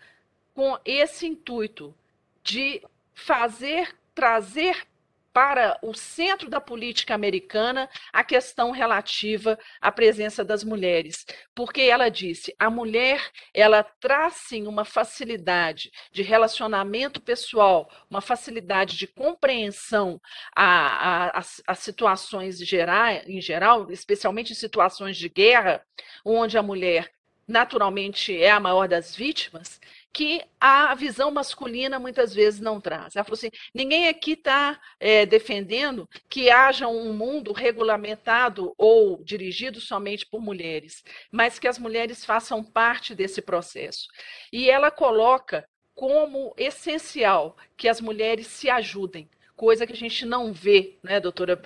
[0.53, 1.95] com esse intuito
[2.43, 2.81] de
[3.13, 4.85] fazer, trazer
[5.33, 12.09] para o centro da política americana a questão relativa à presença das mulheres, porque ela
[12.09, 20.21] disse: a mulher ela traz sim uma facilidade de relacionamento pessoal, uma facilidade de compreensão
[20.55, 21.41] a,
[21.75, 25.83] situações geral, em geral, especialmente em situações de guerra,
[26.23, 27.11] onde a mulher
[27.47, 29.81] naturalmente é a maior das vítimas,
[30.13, 33.15] que a visão masculina muitas vezes não traz.
[33.15, 39.81] Ela falou assim: ninguém aqui está é, defendendo que haja um mundo regulamentado ou dirigido
[39.81, 44.07] somente por mulheres, mas que as mulheres façam parte desse processo.
[44.51, 50.53] E ela coloca como essencial que as mulheres se ajudem, coisa que a gente não
[50.53, 51.61] vê, né, doutora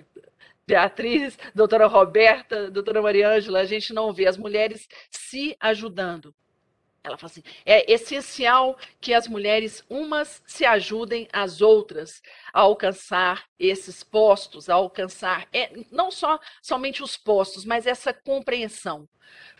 [0.65, 6.35] Beatriz, doutora Roberta, doutora Maria Ângela, a gente não vê as mulheres se ajudando.
[7.07, 12.21] Ela fala assim: é essencial que as mulheres umas se ajudem às outras
[12.53, 19.07] a alcançar esses postos, a alcançar é, não só somente os postos, mas essa compreensão.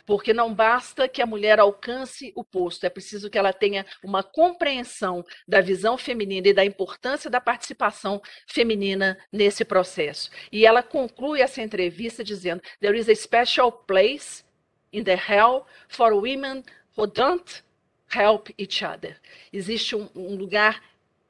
[0.06, 4.24] Porque não basta que a mulher alcance o posto, é preciso que ela tenha uma
[4.24, 10.30] compreensão da visão feminina e da importância da participação feminina nesse processo.
[10.50, 14.46] E ela conclui essa entrevista dizendo: There is a special place
[14.94, 16.64] in the hell for women
[16.98, 17.62] who don't
[18.10, 19.16] help each other.
[19.54, 20.76] Existe um, um lugar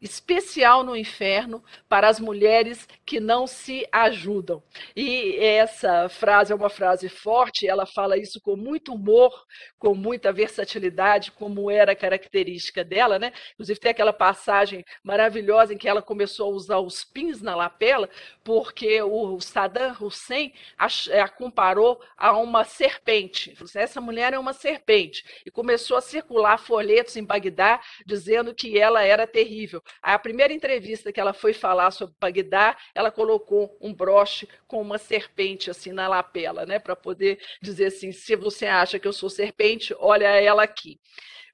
[0.02, 4.62] especial no inferno para as mulheres que não se ajudam.
[4.96, 9.46] E essa frase é uma frase forte, ela fala isso com muito humor,
[9.80, 13.32] com muita versatilidade, como era característica dela, né?
[13.54, 18.10] Inclusive tem aquela passagem maravilhosa em que ela começou a usar os pins na lapela,
[18.44, 20.88] porque o Saddam Hussein a,
[21.24, 23.56] a comparou a uma serpente.
[23.62, 25.24] Assim, essa mulher é uma serpente.
[25.46, 29.82] E começou a circular folhetos em Bagdá dizendo que ela era terrível.
[30.02, 34.98] A primeira entrevista que ela foi falar sobre Bagdá, ela colocou um broche com uma
[34.98, 39.30] serpente assim na lapela, né, para poder dizer assim, se você acha que eu sou
[39.30, 41.00] serpente, olha ela aqui.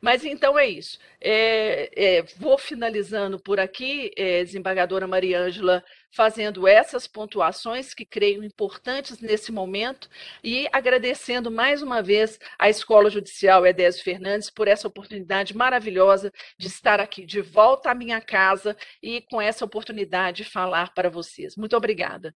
[0.04, 1.00] Mas então é isso.
[1.22, 5.82] É, é, vou finalizando por aqui, é, desembargadora Mariângela,
[6.12, 10.10] fazendo essas pontuações que creio importantes nesse momento
[10.44, 16.68] e agradecendo mais uma vez à Escola Judicial Edésio Fernandes por essa oportunidade maravilhosa de
[16.68, 21.56] estar aqui de volta à minha casa e com essa oportunidade de falar para vocês.
[21.56, 22.36] Muito obrigada.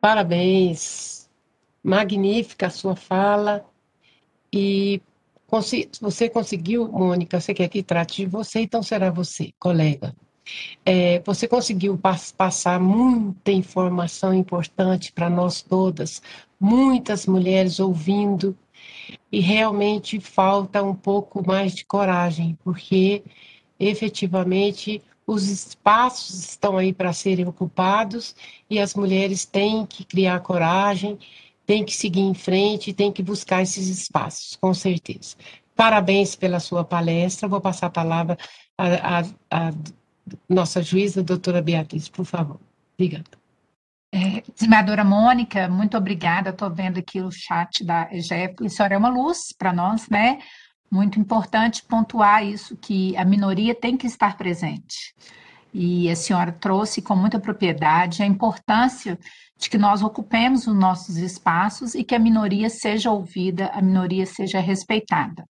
[0.00, 1.30] Parabéns.
[1.84, 3.70] Magnífica a sua fala.
[4.50, 5.02] E
[6.00, 10.14] você conseguiu, Mônica, você quer que trate de você, então será você, colega.
[10.84, 12.00] É, você conseguiu
[12.36, 16.22] passar muita informação importante para nós todas,
[16.58, 18.56] muitas mulheres ouvindo,
[19.30, 23.22] e realmente falta um pouco mais de coragem, porque
[23.78, 28.34] efetivamente os espaços estão aí para serem ocupados
[28.68, 31.18] e as mulheres têm que criar coragem
[31.72, 35.34] tem que seguir em frente, tem que buscar esses espaços, com certeza.
[35.74, 37.48] Parabéns pela sua palestra.
[37.48, 38.36] Vou passar a palavra
[38.76, 39.72] à, à, à
[40.46, 42.60] nossa juíza, doutora Beatriz, por favor.
[42.92, 43.24] Obrigada.
[44.14, 46.50] É, Mônica, muito obrigada.
[46.50, 48.66] Estou vendo aqui o chat da EGEP.
[48.66, 50.40] Isso é uma luz para nós, né?
[50.90, 55.14] Muito importante pontuar isso, que a minoria tem que estar presente.
[55.72, 59.18] E a senhora trouxe com muita propriedade a importância
[59.58, 64.26] de que nós ocupemos os nossos espaços e que a minoria seja ouvida, a minoria
[64.26, 65.46] seja respeitada.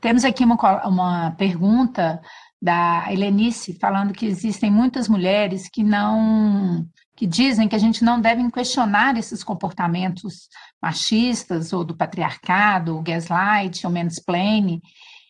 [0.00, 2.20] Temos aqui uma, uma pergunta
[2.60, 8.20] da Helenice falando que existem muitas mulheres que não que dizem que a gente não
[8.20, 10.50] deve questionar esses comportamentos
[10.82, 14.82] machistas ou do patriarcado, o gaslight, o mansplaining,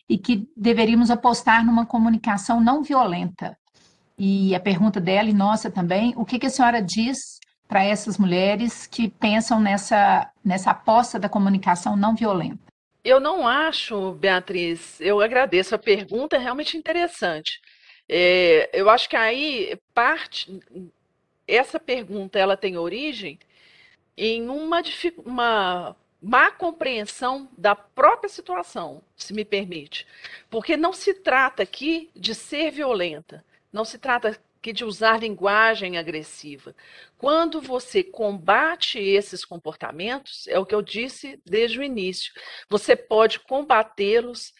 [0.09, 3.57] e que deveríamos apostar numa comunicação não violenta.
[4.17, 8.17] E a pergunta dela e nossa também, o que, que a senhora diz para essas
[8.17, 12.59] mulheres que pensam nessa, nessa aposta da comunicação não violenta?
[13.03, 17.61] Eu não acho, Beatriz, eu agradeço a pergunta, é realmente interessante.
[18.09, 20.59] É, eu acho que aí parte,
[21.47, 23.37] essa pergunta ela tem origem
[24.17, 24.81] em uma,
[25.25, 30.07] uma má compreensão da própria situação, se me permite.
[30.49, 35.97] Porque não se trata aqui de ser violenta, não se trata que de usar linguagem
[35.97, 36.75] agressiva.
[37.17, 42.33] Quando você combate esses comportamentos, é o que eu disse desde o início,
[42.69, 44.53] você pode combatê-los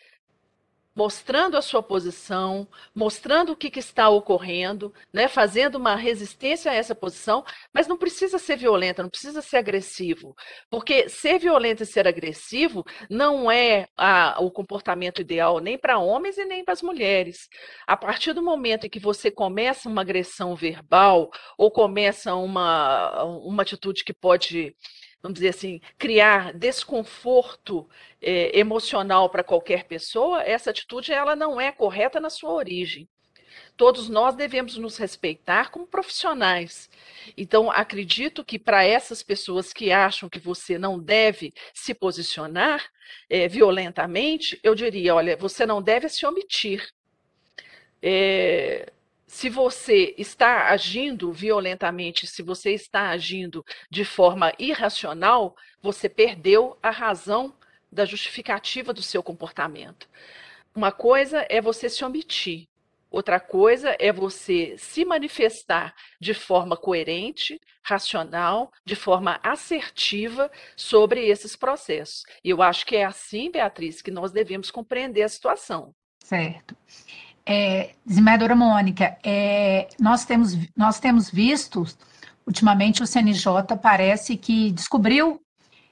[0.97, 6.73] mostrando a sua posição, mostrando o que, que, está ocorrendo, né, fazendo uma resistência a
[6.73, 10.35] essa posição, mas não precisa ser violenta, não precisa ser agressivo,
[10.71, 16.35] porque ser violento e ser agressivo não é a, o comportamento ideal nem para homens
[16.39, 17.47] e nem para as mulheres.
[17.85, 21.29] A partir do momento em que você começa uma agressão verbal
[21.59, 24.75] ou começa uma, uma atitude que pode
[25.21, 27.89] vamos dizer assim, criar desconforto
[28.21, 33.07] é, emocional para qualquer pessoa, essa atitude ela não é correta na sua origem.
[33.75, 36.89] Todos nós devemos nos respeitar como profissionais.
[37.35, 42.83] Então, acredito que para essas pessoas que acham que você não deve se posicionar
[43.29, 46.87] é, violentamente, eu diria: olha, você não deve se omitir.
[48.01, 48.91] É,
[49.27, 56.89] se você está agindo violentamente, se você está agindo de forma irracional, você perdeu a
[56.89, 57.53] razão
[57.91, 60.09] da justificativa do seu comportamento.
[60.73, 62.67] Uma coisa é você se omitir,
[63.11, 71.55] outra coisa é você se manifestar de forma coerente, racional, de forma assertiva sobre esses
[71.55, 72.23] processos.
[72.43, 75.93] E eu acho que é assim, Beatriz, que nós devemos compreender a situação.
[76.23, 76.75] Certo.
[77.49, 81.85] É, desembargadora Mônica, é, nós, temos, nós temos visto,
[82.45, 85.41] ultimamente o CNJ parece que descobriu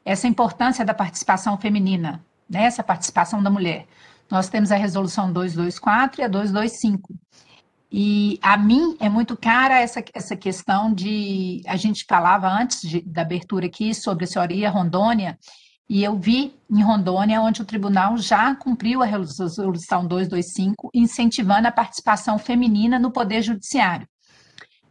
[0.03, 3.87] essa importância da participação feminina, né, essa participação da mulher.
[4.29, 7.15] Nós temos a resolução 224 e a 225.
[7.89, 11.61] E a mim é muito cara essa, essa questão de.
[11.65, 15.39] A gente falava antes de, da abertura aqui sobre a senhoria Rondônia,
[15.87, 21.71] e eu vi em Rondônia, onde o tribunal já cumpriu a resolução 225, incentivando a
[21.71, 24.07] participação feminina no Poder Judiciário.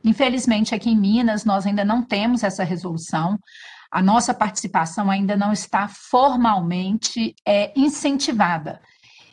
[0.04, 3.38] Infelizmente, aqui em Minas, nós ainda não temos essa resolução.
[3.90, 8.80] A nossa participação ainda não está formalmente é, incentivada.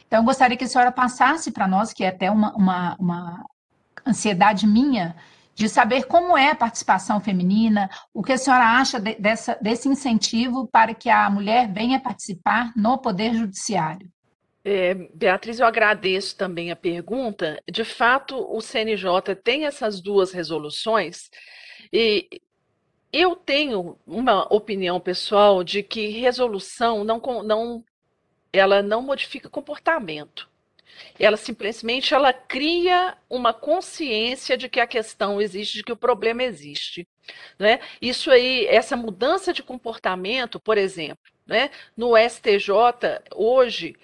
[0.07, 3.45] Então, eu gostaria que a senhora passasse para nós, que é até uma, uma, uma
[4.07, 5.16] ansiedade minha,
[5.54, 9.88] de saber como é a participação feminina, o que a senhora acha de, dessa, desse
[9.88, 14.10] incentivo para que a mulher venha participar no Poder Judiciário.
[14.64, 17.62] É, Beatriz, eu agradeço também a pergunta.
[17.70, 21.30] De fato, o CNJ tem essas duas resoluções
[21.91, 22.28] e
[23.12, 27.84] eu tenho uma opinião pessoal de que resolução não, não
[28.54, 30.51] ela não modifica comportamento.
[31.20, 36.43] Ela simplesmente ela cria uma consciência de que a questão existe, de que o problema
[36.43, 37.08] existe.
[37.58, 37.80] Né?
[38.02, 41.70] Isso aí, essa mudança de comportamento, por exemplo, né?
[41.95, 42.70] no STJ,
[43.34, 43.95] hoje,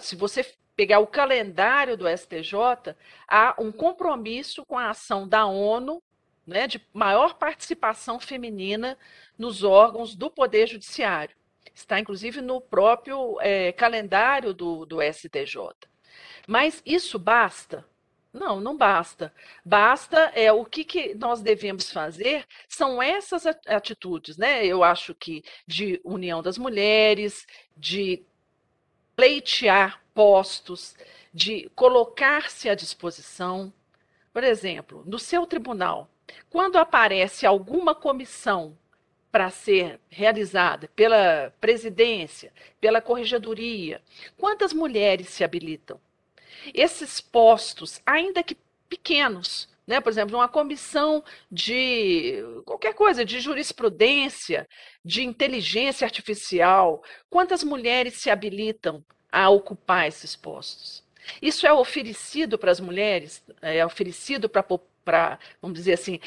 [0.00, 0.44] se você
[0.76, 2.96] pegar o calendário do STJ,
[3.28, 6.02] há um compromisso com a ação da ONU
[6.46, 8.98] né, de maior participação feminina
[9.38, 11.36] nos órgãos do Poder Judiciário.
[11.74, 15.58] Está, inclusive, no próprio é, calendário do, do STJ.
[16.46, 17.86] Mas isso basta?
[18.32, 19.32] Não, não basta.
[19.64, 24.64] Basta é o que, que nós devemos fazer são essas atitudes, né?
[24.64, 27.46] Eu acho que de união das mulheres,
[27.76, 28.22] de
[29.14, 30.96] pleitear postos,
[31.32, 33.72] de colocar-se à disposição.
[34.32, 36.08] Por exemplo, no seu tribunal,
[36.48, 38.78] quando aparece alguma comissão
[39.32, 44.02] para ser realizada pela presidência, pela corregedoria,
[44.36, 45.98] quantas mulheres se habilitam?
[46.74, 48.56] Esses postos, ainda que
[48.88, 50.02] pequenos, né?
[50.02, 54.68] por exemplo, uma comissão de qualquer coisa, de jurisprudência,
[55.02, 59.02] de inteligência artificial, quantas mulheres se habilitam
[59.32, 61.02] a ocupar esses postos?
[61.40, 64.64] Isso é oferecido para as mulheres, é oferecido para,
[65.60, 66.20] vamos dizer assim,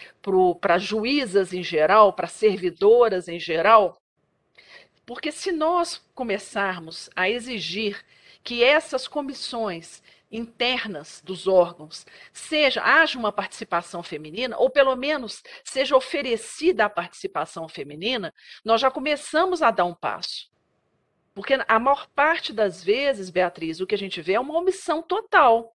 [0.59, 4.01] para juízas em geral, para servidoras em geral?
[5.05, 8.03] Porque se nós começarmos a exigir
[8.43, 10.01] que essas comissões
[10.31, 17.69] internas dos órgãos seja haja uma participação feminina ou pelo menos seja oferecida a participação
[17.69, 20.49] feminina, nós já começamos a dar um passo.
[21.33, 25.01] Porque a maior parte das vezes, Beatriz, o que a gente vê é uma omissão
[25.01, 25.74] total.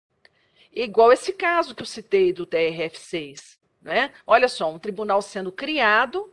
[0.73, 3.59] Igual esse caso que eu citei do TRF6.
[3.83, 4.13] Né?
[4.27, 6.33] Olha só, um tribunal sendo criado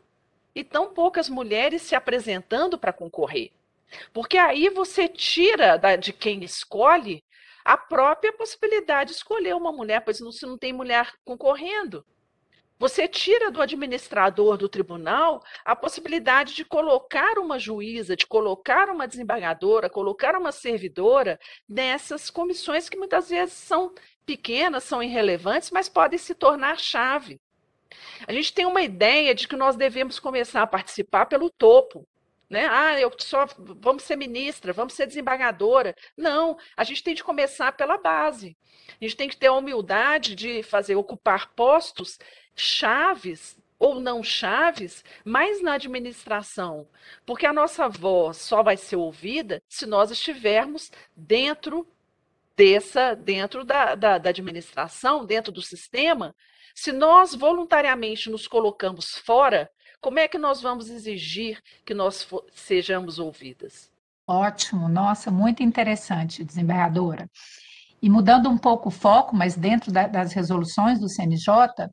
[0.53, 3.51] e tão poucas mulheres se apresentando para concorrer.
[4.13, 7.23] Porque aí você tira da, de quem escolhe
[7.63, 12.05] a própria possibilidade de escolher uma mulher, pois não, se não tem mulher concorrendo.
[12.79, 19.07] Você tira do administrador do tribunal a possibilidade de colocar uma juíza, de colocar uma
[19.07, 23.93] desembargadora, colocar uma servidora nessas comissões que muitas vezes são
[24.25, 27.41] pequenas, são irrelevantes, mas podem se tornar chave.
[28.27, 32.07] A gente tem uma ideia de que nós devemos começar a participar pelo topo.
[32.49, 32.65] Né?
[32.69, 35.95] Ah, eu só vamos ser ministra, vamos ser desembargadora.
[36.15, 38.55] Não, a gente tem de começar pela base.
[38.89, 42.17] A gente tem que ter a humildade de fazer ocupar postos
[42.57, 46.87] chaves ou não chaves, mas na administração,
[47.25, 51.87] porque a nossa voz só vai ser ouvida se nós estivermos dentro
[52.55, 56.35] dessa, dentro da, da, da administração, dentro do sistema.
[56.73, 59.69] Se nós voluntariamente nos colocamos fora,
[60.01, 63.91] como é que nós vamos exigir que nós sejamos ouvidas?
[64.27, 67.29] Ótimo, nossa, muito interessante, desembargadora.
[68.01, 71.89] E mudando um pouco o foco, mas dentro da, das resoluções do CNJ,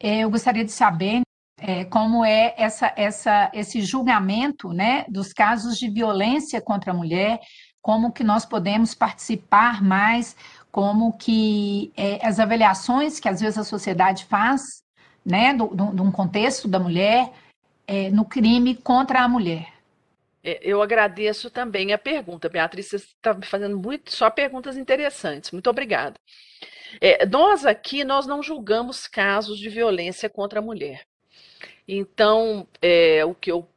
[0.00, 1.22] eu gostaria de saber
[1.60, 7.40] é, como é essa, essa, esse julgamento né, dos casos de violência contra a mulher,
[7.82, 10.36] como que nós podemos participar mais,
[10.70, 14.82] como que é, as avaliações que às vezes a sociedade faz,
[15.24, 17.32] né, de um contexto da mulher,
[17.86, 19.72] é, no crime contra a mulher.
[20.44, 22.88] É, eu agradeço também a pergunta, Beatriz.
[22.88, 25.50] Você está me fazendo muito, só perguntas interessantes.
[25.50, 26.14] Muito obrigada.
[27.00, 31.06] É, nós aqui nós não julgamos casos de violência contra a mulher.
[31.86, 33.68] Então, é, o que eu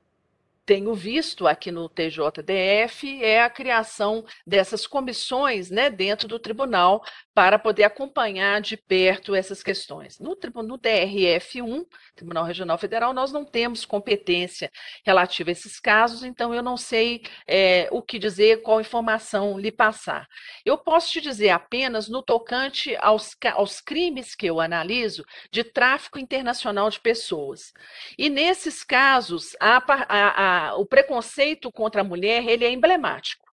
[0.66, 7.04] tenho visto aqui no TJDF é a criação dessas comissões né, dentro do tribunal
[7.34, 10.20] para poder acompanhar de perto essas questões.
[10.20, 14.70] No, no TRF1, Tribunal Regional Federal, nós não temos competência
[15.06, 19.72] relativa a esses casos, então eu não sei é, o que dizer, qual informação lhe
[19.72, 20.28] passar.
[20.66, 26.20] Eu posso te dizer apenas no tocante aos, aos crimes que eu analiso de tráfico
[26.20, 27.72] internacional de pessoas.
[28.18, 33.51] E nesses casos, a, a, a, o preconceito contra a mulher ele é emblemático.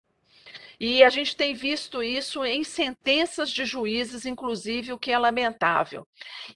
[0.85, 6.05] E a gente tem visto isso em sentenças de juízes, inclusive, o que é lamentável,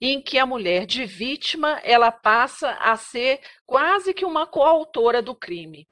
[0.02, 5.34] em que a mulher de vítima ela passa a ser quase que uma coautora do
[5.34, 5.88] crime.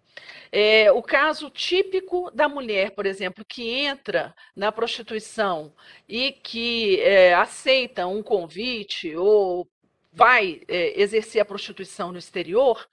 [0.52, 5.74] É, o caso típico da mulher, por exemplo, que entra na prostituição
[6.06, 9.66] e que é, aceita um convite ou
[10.12, 12.86] vai é, exercer a prostituição no exterior,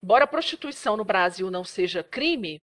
[0.00, 2.62] embora a prostituição no Brasil não seja crime,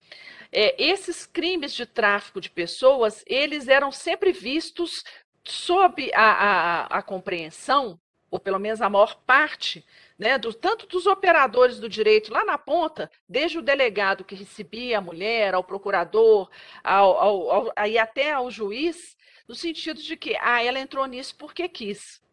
[0.51, 5.03] é, esses crimes de tráfico de pessoas, eles eram sempre vistos
[5.43, 7.99] sob a, a, a compreensão,
[8.31, 9.85] ou pelo menos a maior parte,
[10.17, 14.97] né, do, tanto dos operadores do direito lá na ponta, desde o delegado que recebia
[14.97, 16.49] a mulher, ao procurador,
[16.83, 21.35] ao, ao, ao, aí até ao juiz, no sentido de que ah, ela entrou nisso
[21.35, 22.23] porque quis.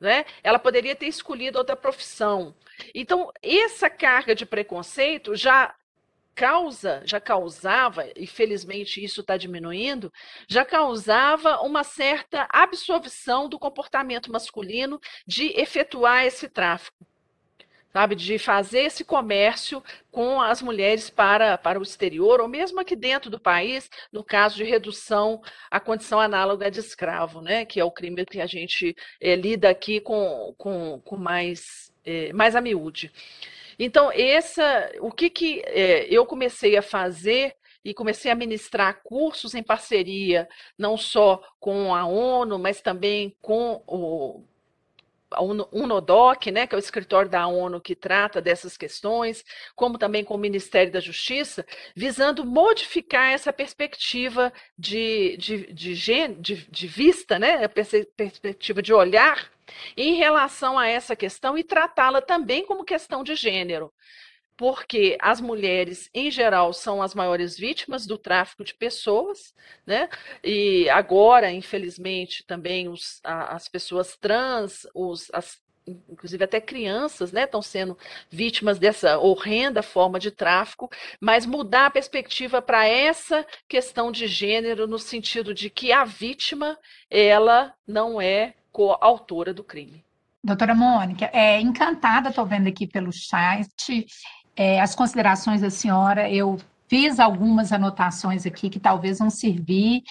[0.00, 0.24] Né?
[0.42, 2.54] Ela poderia ter escolhido outra profissão.
[2.94, 5.74] Então, essa carga de preconceito já
[6.34, 10.12] causa, já causava, e felizmente isso está diminuindo,
[10.48, 17.06] já causava uma certa absorção do comportamento masculino de efetuar esse tráfico.
[17.92, 22.94] Sabe, de fazer esse comércio com as mulheres para, para o exterior, ou mesmo aqui
[22.94, 27.84] dentro do país, no caso de redução à condição análoga de escravo, né, que é
[27.84, 32.60] o crime que a gente é, lida aqui com, com, com mais, é, mais a
[32.60, 33.10] miúde.
[33.82, 39.54] Então, essa, o que, que é, eu comecei a fazer e comecei a ministrar cursos
[39.54, 44.44] em parceria, não só com a ONU, mas também com o
[45.72, 49.42] UNODOC, né, que é o escritório da ONU que trata dessas questões,
[49.74, 51.64] como também com o Ministério da Justiça,
[51.96, 59.50] visando modificar essa perspectiva de, de, de, de, de vista, né, a perspectiva de olhar
[59.96, 63.92] em relação a essa questão e tratá-la também como questão de gênero
[64.60, 69.54] porque as mulheres, em geral, são as maiores vítimas do tráfico de pessoas,
[69.86, 70.06] né?
[70.44, 77.44] E agora, infelizmente, também os, a, as pessoas trans, os, as, inclusive até crianças, né,
[77.44, 77.96] estão sendo
[78.30, 84.86] vítimas dessa horrenda forma de tráfico, mas mudar a perspectiva para essa questão de gênero
[84.86, 90.04] no sentido de que a vítima, ela não é coautora do crime.
[90.42, 94.06] Doutora Mônica, é encantada, estou vendo aqui pelo chat,
[94.56, 96.58] é, as considerações da senhora, eu
[96.88, 100.02] fiz algumas anotações aqui que talvez vão servir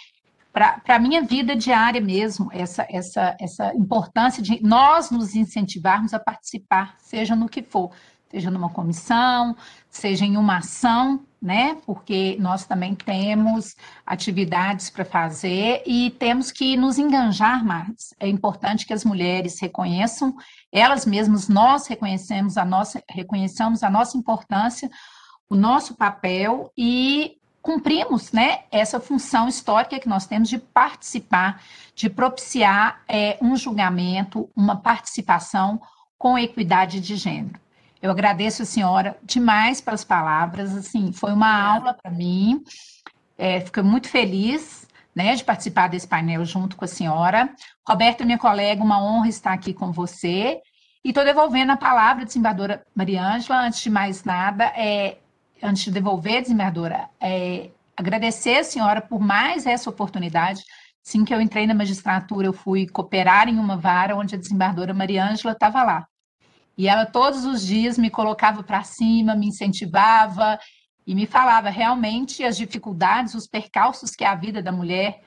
[0.51, 6.19] para a minha vida diária mesmo, essa, essa, essa importância de nós nos incentivarmos a
[6.19, 7.91] participar, seja no que for,
[8.29, 9.55] seja numa comissão,
[9.89, 11.77] seja em uma ação, né?
[11.85, 13.75] Porque nós também temos
[14.05, 18.13] atividades para fazer e temos que nos enganjar mais.
[18.19, 20.35] É importante que as mulheres reconheçam,
[20.71, 24.89] elas mesmas, nós reconhecemos a nossa, reconheçamos a nossa importância,
[25.49, 31.61] o nosso papel e cumprimos né, essa função histórica que nós temos de participar,
[31.95, 35.81] de propiciar é, um julgamento, uma participação
[36.17, 37.59] com equidade de gênero.
[38.01, 42.63] Eu agradeço a senhora demais pelas palavras, assim, foi uma aula para mim,
[43.37, 47.49] é, fico muito feliz né, de participar desse painel junto com a senhora.
[47.87, 50.61] Roberta, minha colega, uma honra estar aqui com você.
[51.03, 53.61] E estou devolvendo a palavra, desembargadora Mariângela.
[53.61, 55.17] Antes de mais nada, é,
[55.63, 60.63] antes de devolver, desembargadora, é, agradecer a senhora por mais essa oportunidade.
[61.05, 64.93] Assim que eu entrei na magistratura, eu fui cooperar em uma vara onde a desembargadora
[64.93, 66.07] Mariângela estava lá.
[66.79, 70.57] E ela todos os dias me colocava para cima, me incentivava
[71.05, 75.21] e me falava realmente as dificuldades, os percalços que é a vida da mulher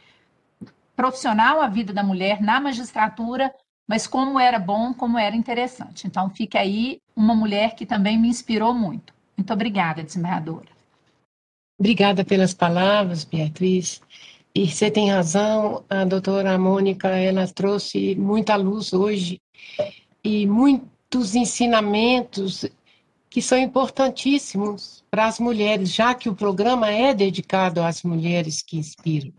[0.96, 3.52] profissional a vida da mulher na magistratura,
[3.86, 6.06] mas como era bom, como era interessante.
[6.06, 9.12] Então, fica aí uma mulher que também me inspirou muito.
[9.36, 10.68] Muito obrigada, desembargadora.
[11.78, 14.00] Obrigada pelas palavras, Beatriz.
[14.54, 19.38] E você tem razão, a doutora Mônica, ela trouxe muita luz hoje
[20.24, 20.46] e
[21.12, 22.64] muitos ensinamentos
[23.28, 28.78] que são importantíssimos para as mulheres, já que o programa é dedicado às mulheres que
[28.78, 29.30] inspiram.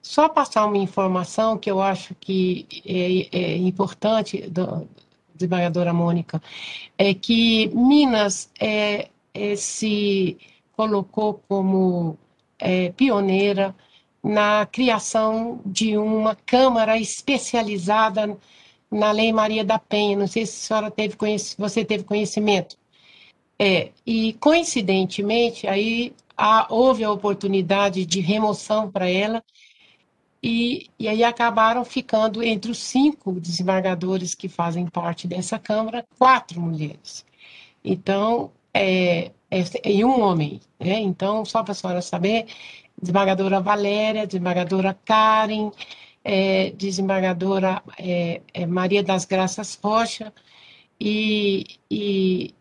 [0.00, 4.88] Só passar uma informação que eu acho que é, é importante, do,
[5.34, 6.40] desembargadora Mônica,
[6.96, 10.38] é que Minas é, é, se
[10.76, 12.16] colocou como
[12.58, 13.74] é, pioneira
[14.22, 18.36] na criação de uma Câmara especializada
[18.90, 20.16] na Lei Maria da Penha.
[20.16, 21.16] Não sei se a senhora teve
[21.58, 22.76] você teve conhecimento.
[23.58, 29.44] É, e coincidentemente, aí há, houve a oportunidade de remoção para ela,
[30.42, 36.60] e, e aí acabaram ficando entre os cinco desembargadores que fazem parte dessa Câmara, quatro
[36.60, 37.26] mulheres.
[37.84, 40.60] Então, é, é, e um homem.
[40.78, 41.00] Né?
[41.00, 42.46] Então, só para a senhora saber,
[43.00, 45.70] desembargadora Valéria, desembargadora Karen,
[46.24, 50.32] é, desembargadora é, é, Maria das Graças Rocha
[50.98, 52.54] e, e,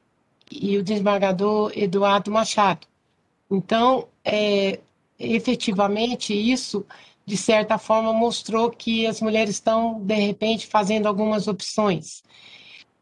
[0.52, 2.88] e, o desembargador Eduardo Machado.
[3.52, 4.80] Então, é,
[5.20, 6.86] efetivamente, isso,
[7.26, 12.24] de certa forma, mostrou que as mulheres estão, de repente, fazendo algumas opções.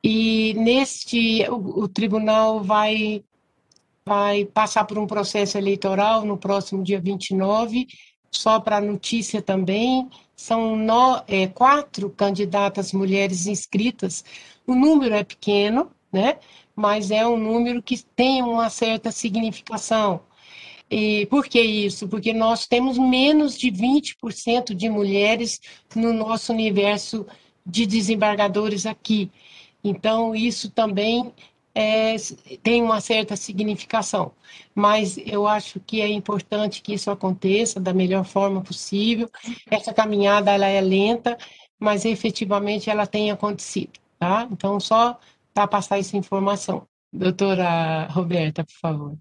[0.04, 3.24] E neste, o, o tribunal vai
[4.06, 7.86] vai passar por um processo eleitoral no próximo dia 29,
[8.32, 14.24] só para notícia também, são no, é, quatro candidatas mulheres inscritas,
[14.68, 16.38] o número é pequeno, né?
[16.76, 20.22] mas é um número que tem uma certa significação.
[20.90, 22.08] E por que isso?
[22.08, 25.60] Porque nós temos menos de 20% de mulheres
[25.96, 27.26] no nosso universo
[27.66, 29.30] de desembargadores aqui.
[29.84, 31.34] Então, isso também
[31.80, 32.16] é,
[32.64, 34.32] tem uma certa significação,
[34.74, 39.30] mas eu acho que é importante que isso aconteça da melhor forma possível.
[39.70, 41.38] Essa caminhada ela é lenta,
[41.80, 44.48] mas efetivamente ela tem acontecido, tá?
[44.52, 45.20] Então só
[45.54, 46.88] para passar essa informação.
[47.14, 49.18] Doutora Roberta, por favor.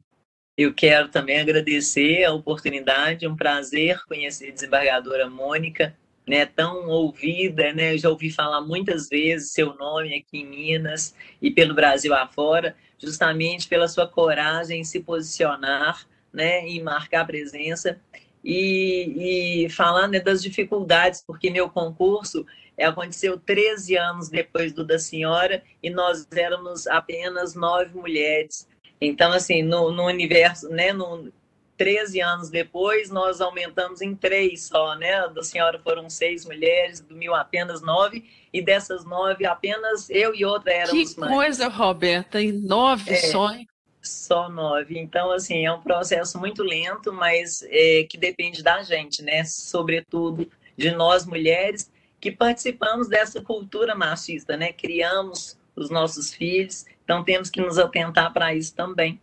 [0.57, 5.95] Eu quero também agradecer a oportunidade, um prazer conhecer a desembargadora Mônica
[6.27, 7.95] né, tão ouvida, né?
[7.95, 12.77] Eu já ouvi falar muitas vezes seu nome aqui em Minas e pelo Brasil afora,
[12.99, 17.99] justamente pela sua coragem em se posicionar, né, e marcar presença
[18.45, 22.45] e, e falar né, das dificuldades, porque meu concurso
[22.79, 28.69] aconteceu 13 anos depois do da senhora e nós éramos apenas nove mulheres.
[29.01, 31.33] Então, assim, no, no universo, né, no,
[31.77, 35.29] 13 anos depois, nós aumentamos em três só, né?
[35.29, 40.45] Da senhora foram seis mulheres, do mil apenas nove, e dessas nove, apenas eu e
[40.45, 41.31] outra éramos que mães.
[41.31, 43.69] Que coisa, Roberta, e nove é, só, hein?
[44.03, 44.99] Só nove.
[44.99, 49.45] Então, assim, é um processo muito lento, mas é, que depende da gente, né?
[49.45, 54.73] Sobretudo de nós mulheres que participamos dessa cultura machista, né?
[54.73, 59.21] Criamos os nossos filhos, então temos que nos atentar para isso também,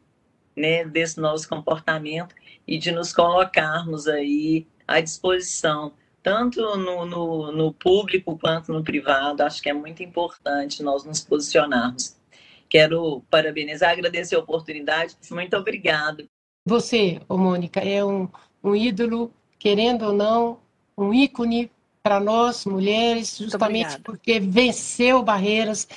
[0.55, 0.85] né?
[0.85, 2.35] Desse nosso comportamento
[2.67, 9.43] e de nos colocarmos aí à disposição, tanto no, no, no público quanto no privado.
[9.43, 12.15] Acho que é muito importante nós nos posicionarmos.
[12.69, 15.15] Quero parabenizar, agradecer a oportunidade.
[15.29, 16.25] Muito obrigada.
[16.65, 18.29] Você, ô Mônica, é um,
[18.63, 20.59] um ídolo, querendo ou não,
[20.97, 21.69] um ícone
[22.01, 25.87] para nós, mulheres, justamente porque venceu barreiras,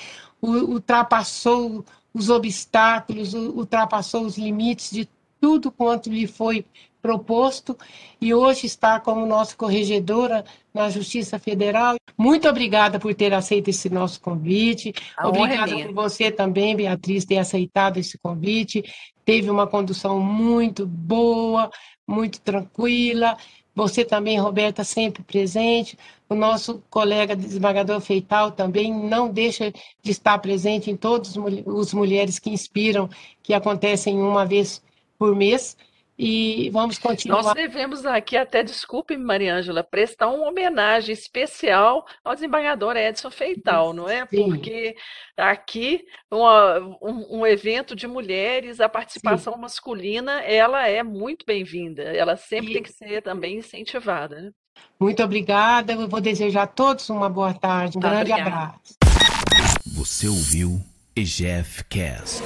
[0.43, 5.09] ultrapassou os obstáculos, ultrapassou os limites de
[5.41, 6.64] tudo quanto lhe foi
[7.07, 7.78] proposto
[8.20, 11.95] e hoje está como nossa corregedora na Justiça Federal.
[12.18, 14.93] Muito obrigada por ter aceito esse nosso convite.
[15.16, 18.82] A obrigada por você também, Beatriz, ter aceitado esse convite.
[19.24, 21.70] Teve uma condução muito boa,
[22.07, 23.37] muito tranquila.
[23.72, 25.99] Você também, Roberta, sempre presente.
[26.28, 29.70] O nosso colega desembargador Feital também não deixa
[30.03, 33.09] de estar presente em todos os mulheres que inspiram,
[33.43, 34.82] que acontecem uma vez
[35.19, 35.77] por mês.
[36.19, 37.43] E vamos continuar.
[37.43, 44.09] Nós devemos aqui até, desculpe, Mariângela, prestar uma homenagem especial ao desembargador Edson Feital, não
[44.09, 44.27] é?
[44.27, 44.45] Sim.
[44.45, 44.97] Porque
[45.37, 49.61] aqui uma, um, um, evento de mulheres, a participação Sim.
[49.61, 52.03] masculina, ela é muito bem-vinda.
[52.03, 52.73] Ela sempre e...
[52.75, 54.41] tem que ser também incentivada.
[54.41, 54.51] Né?
[54.99, 55.93] Muito obrigada.
[55.93, 58.57] Eu vou desejar a todos uma boa tarde, um tá, grande obrigada.
[58.57, 58.95] abraço.
[59.95, 60.81] Você ouviu
[61.14, 62.43] EGF Cast.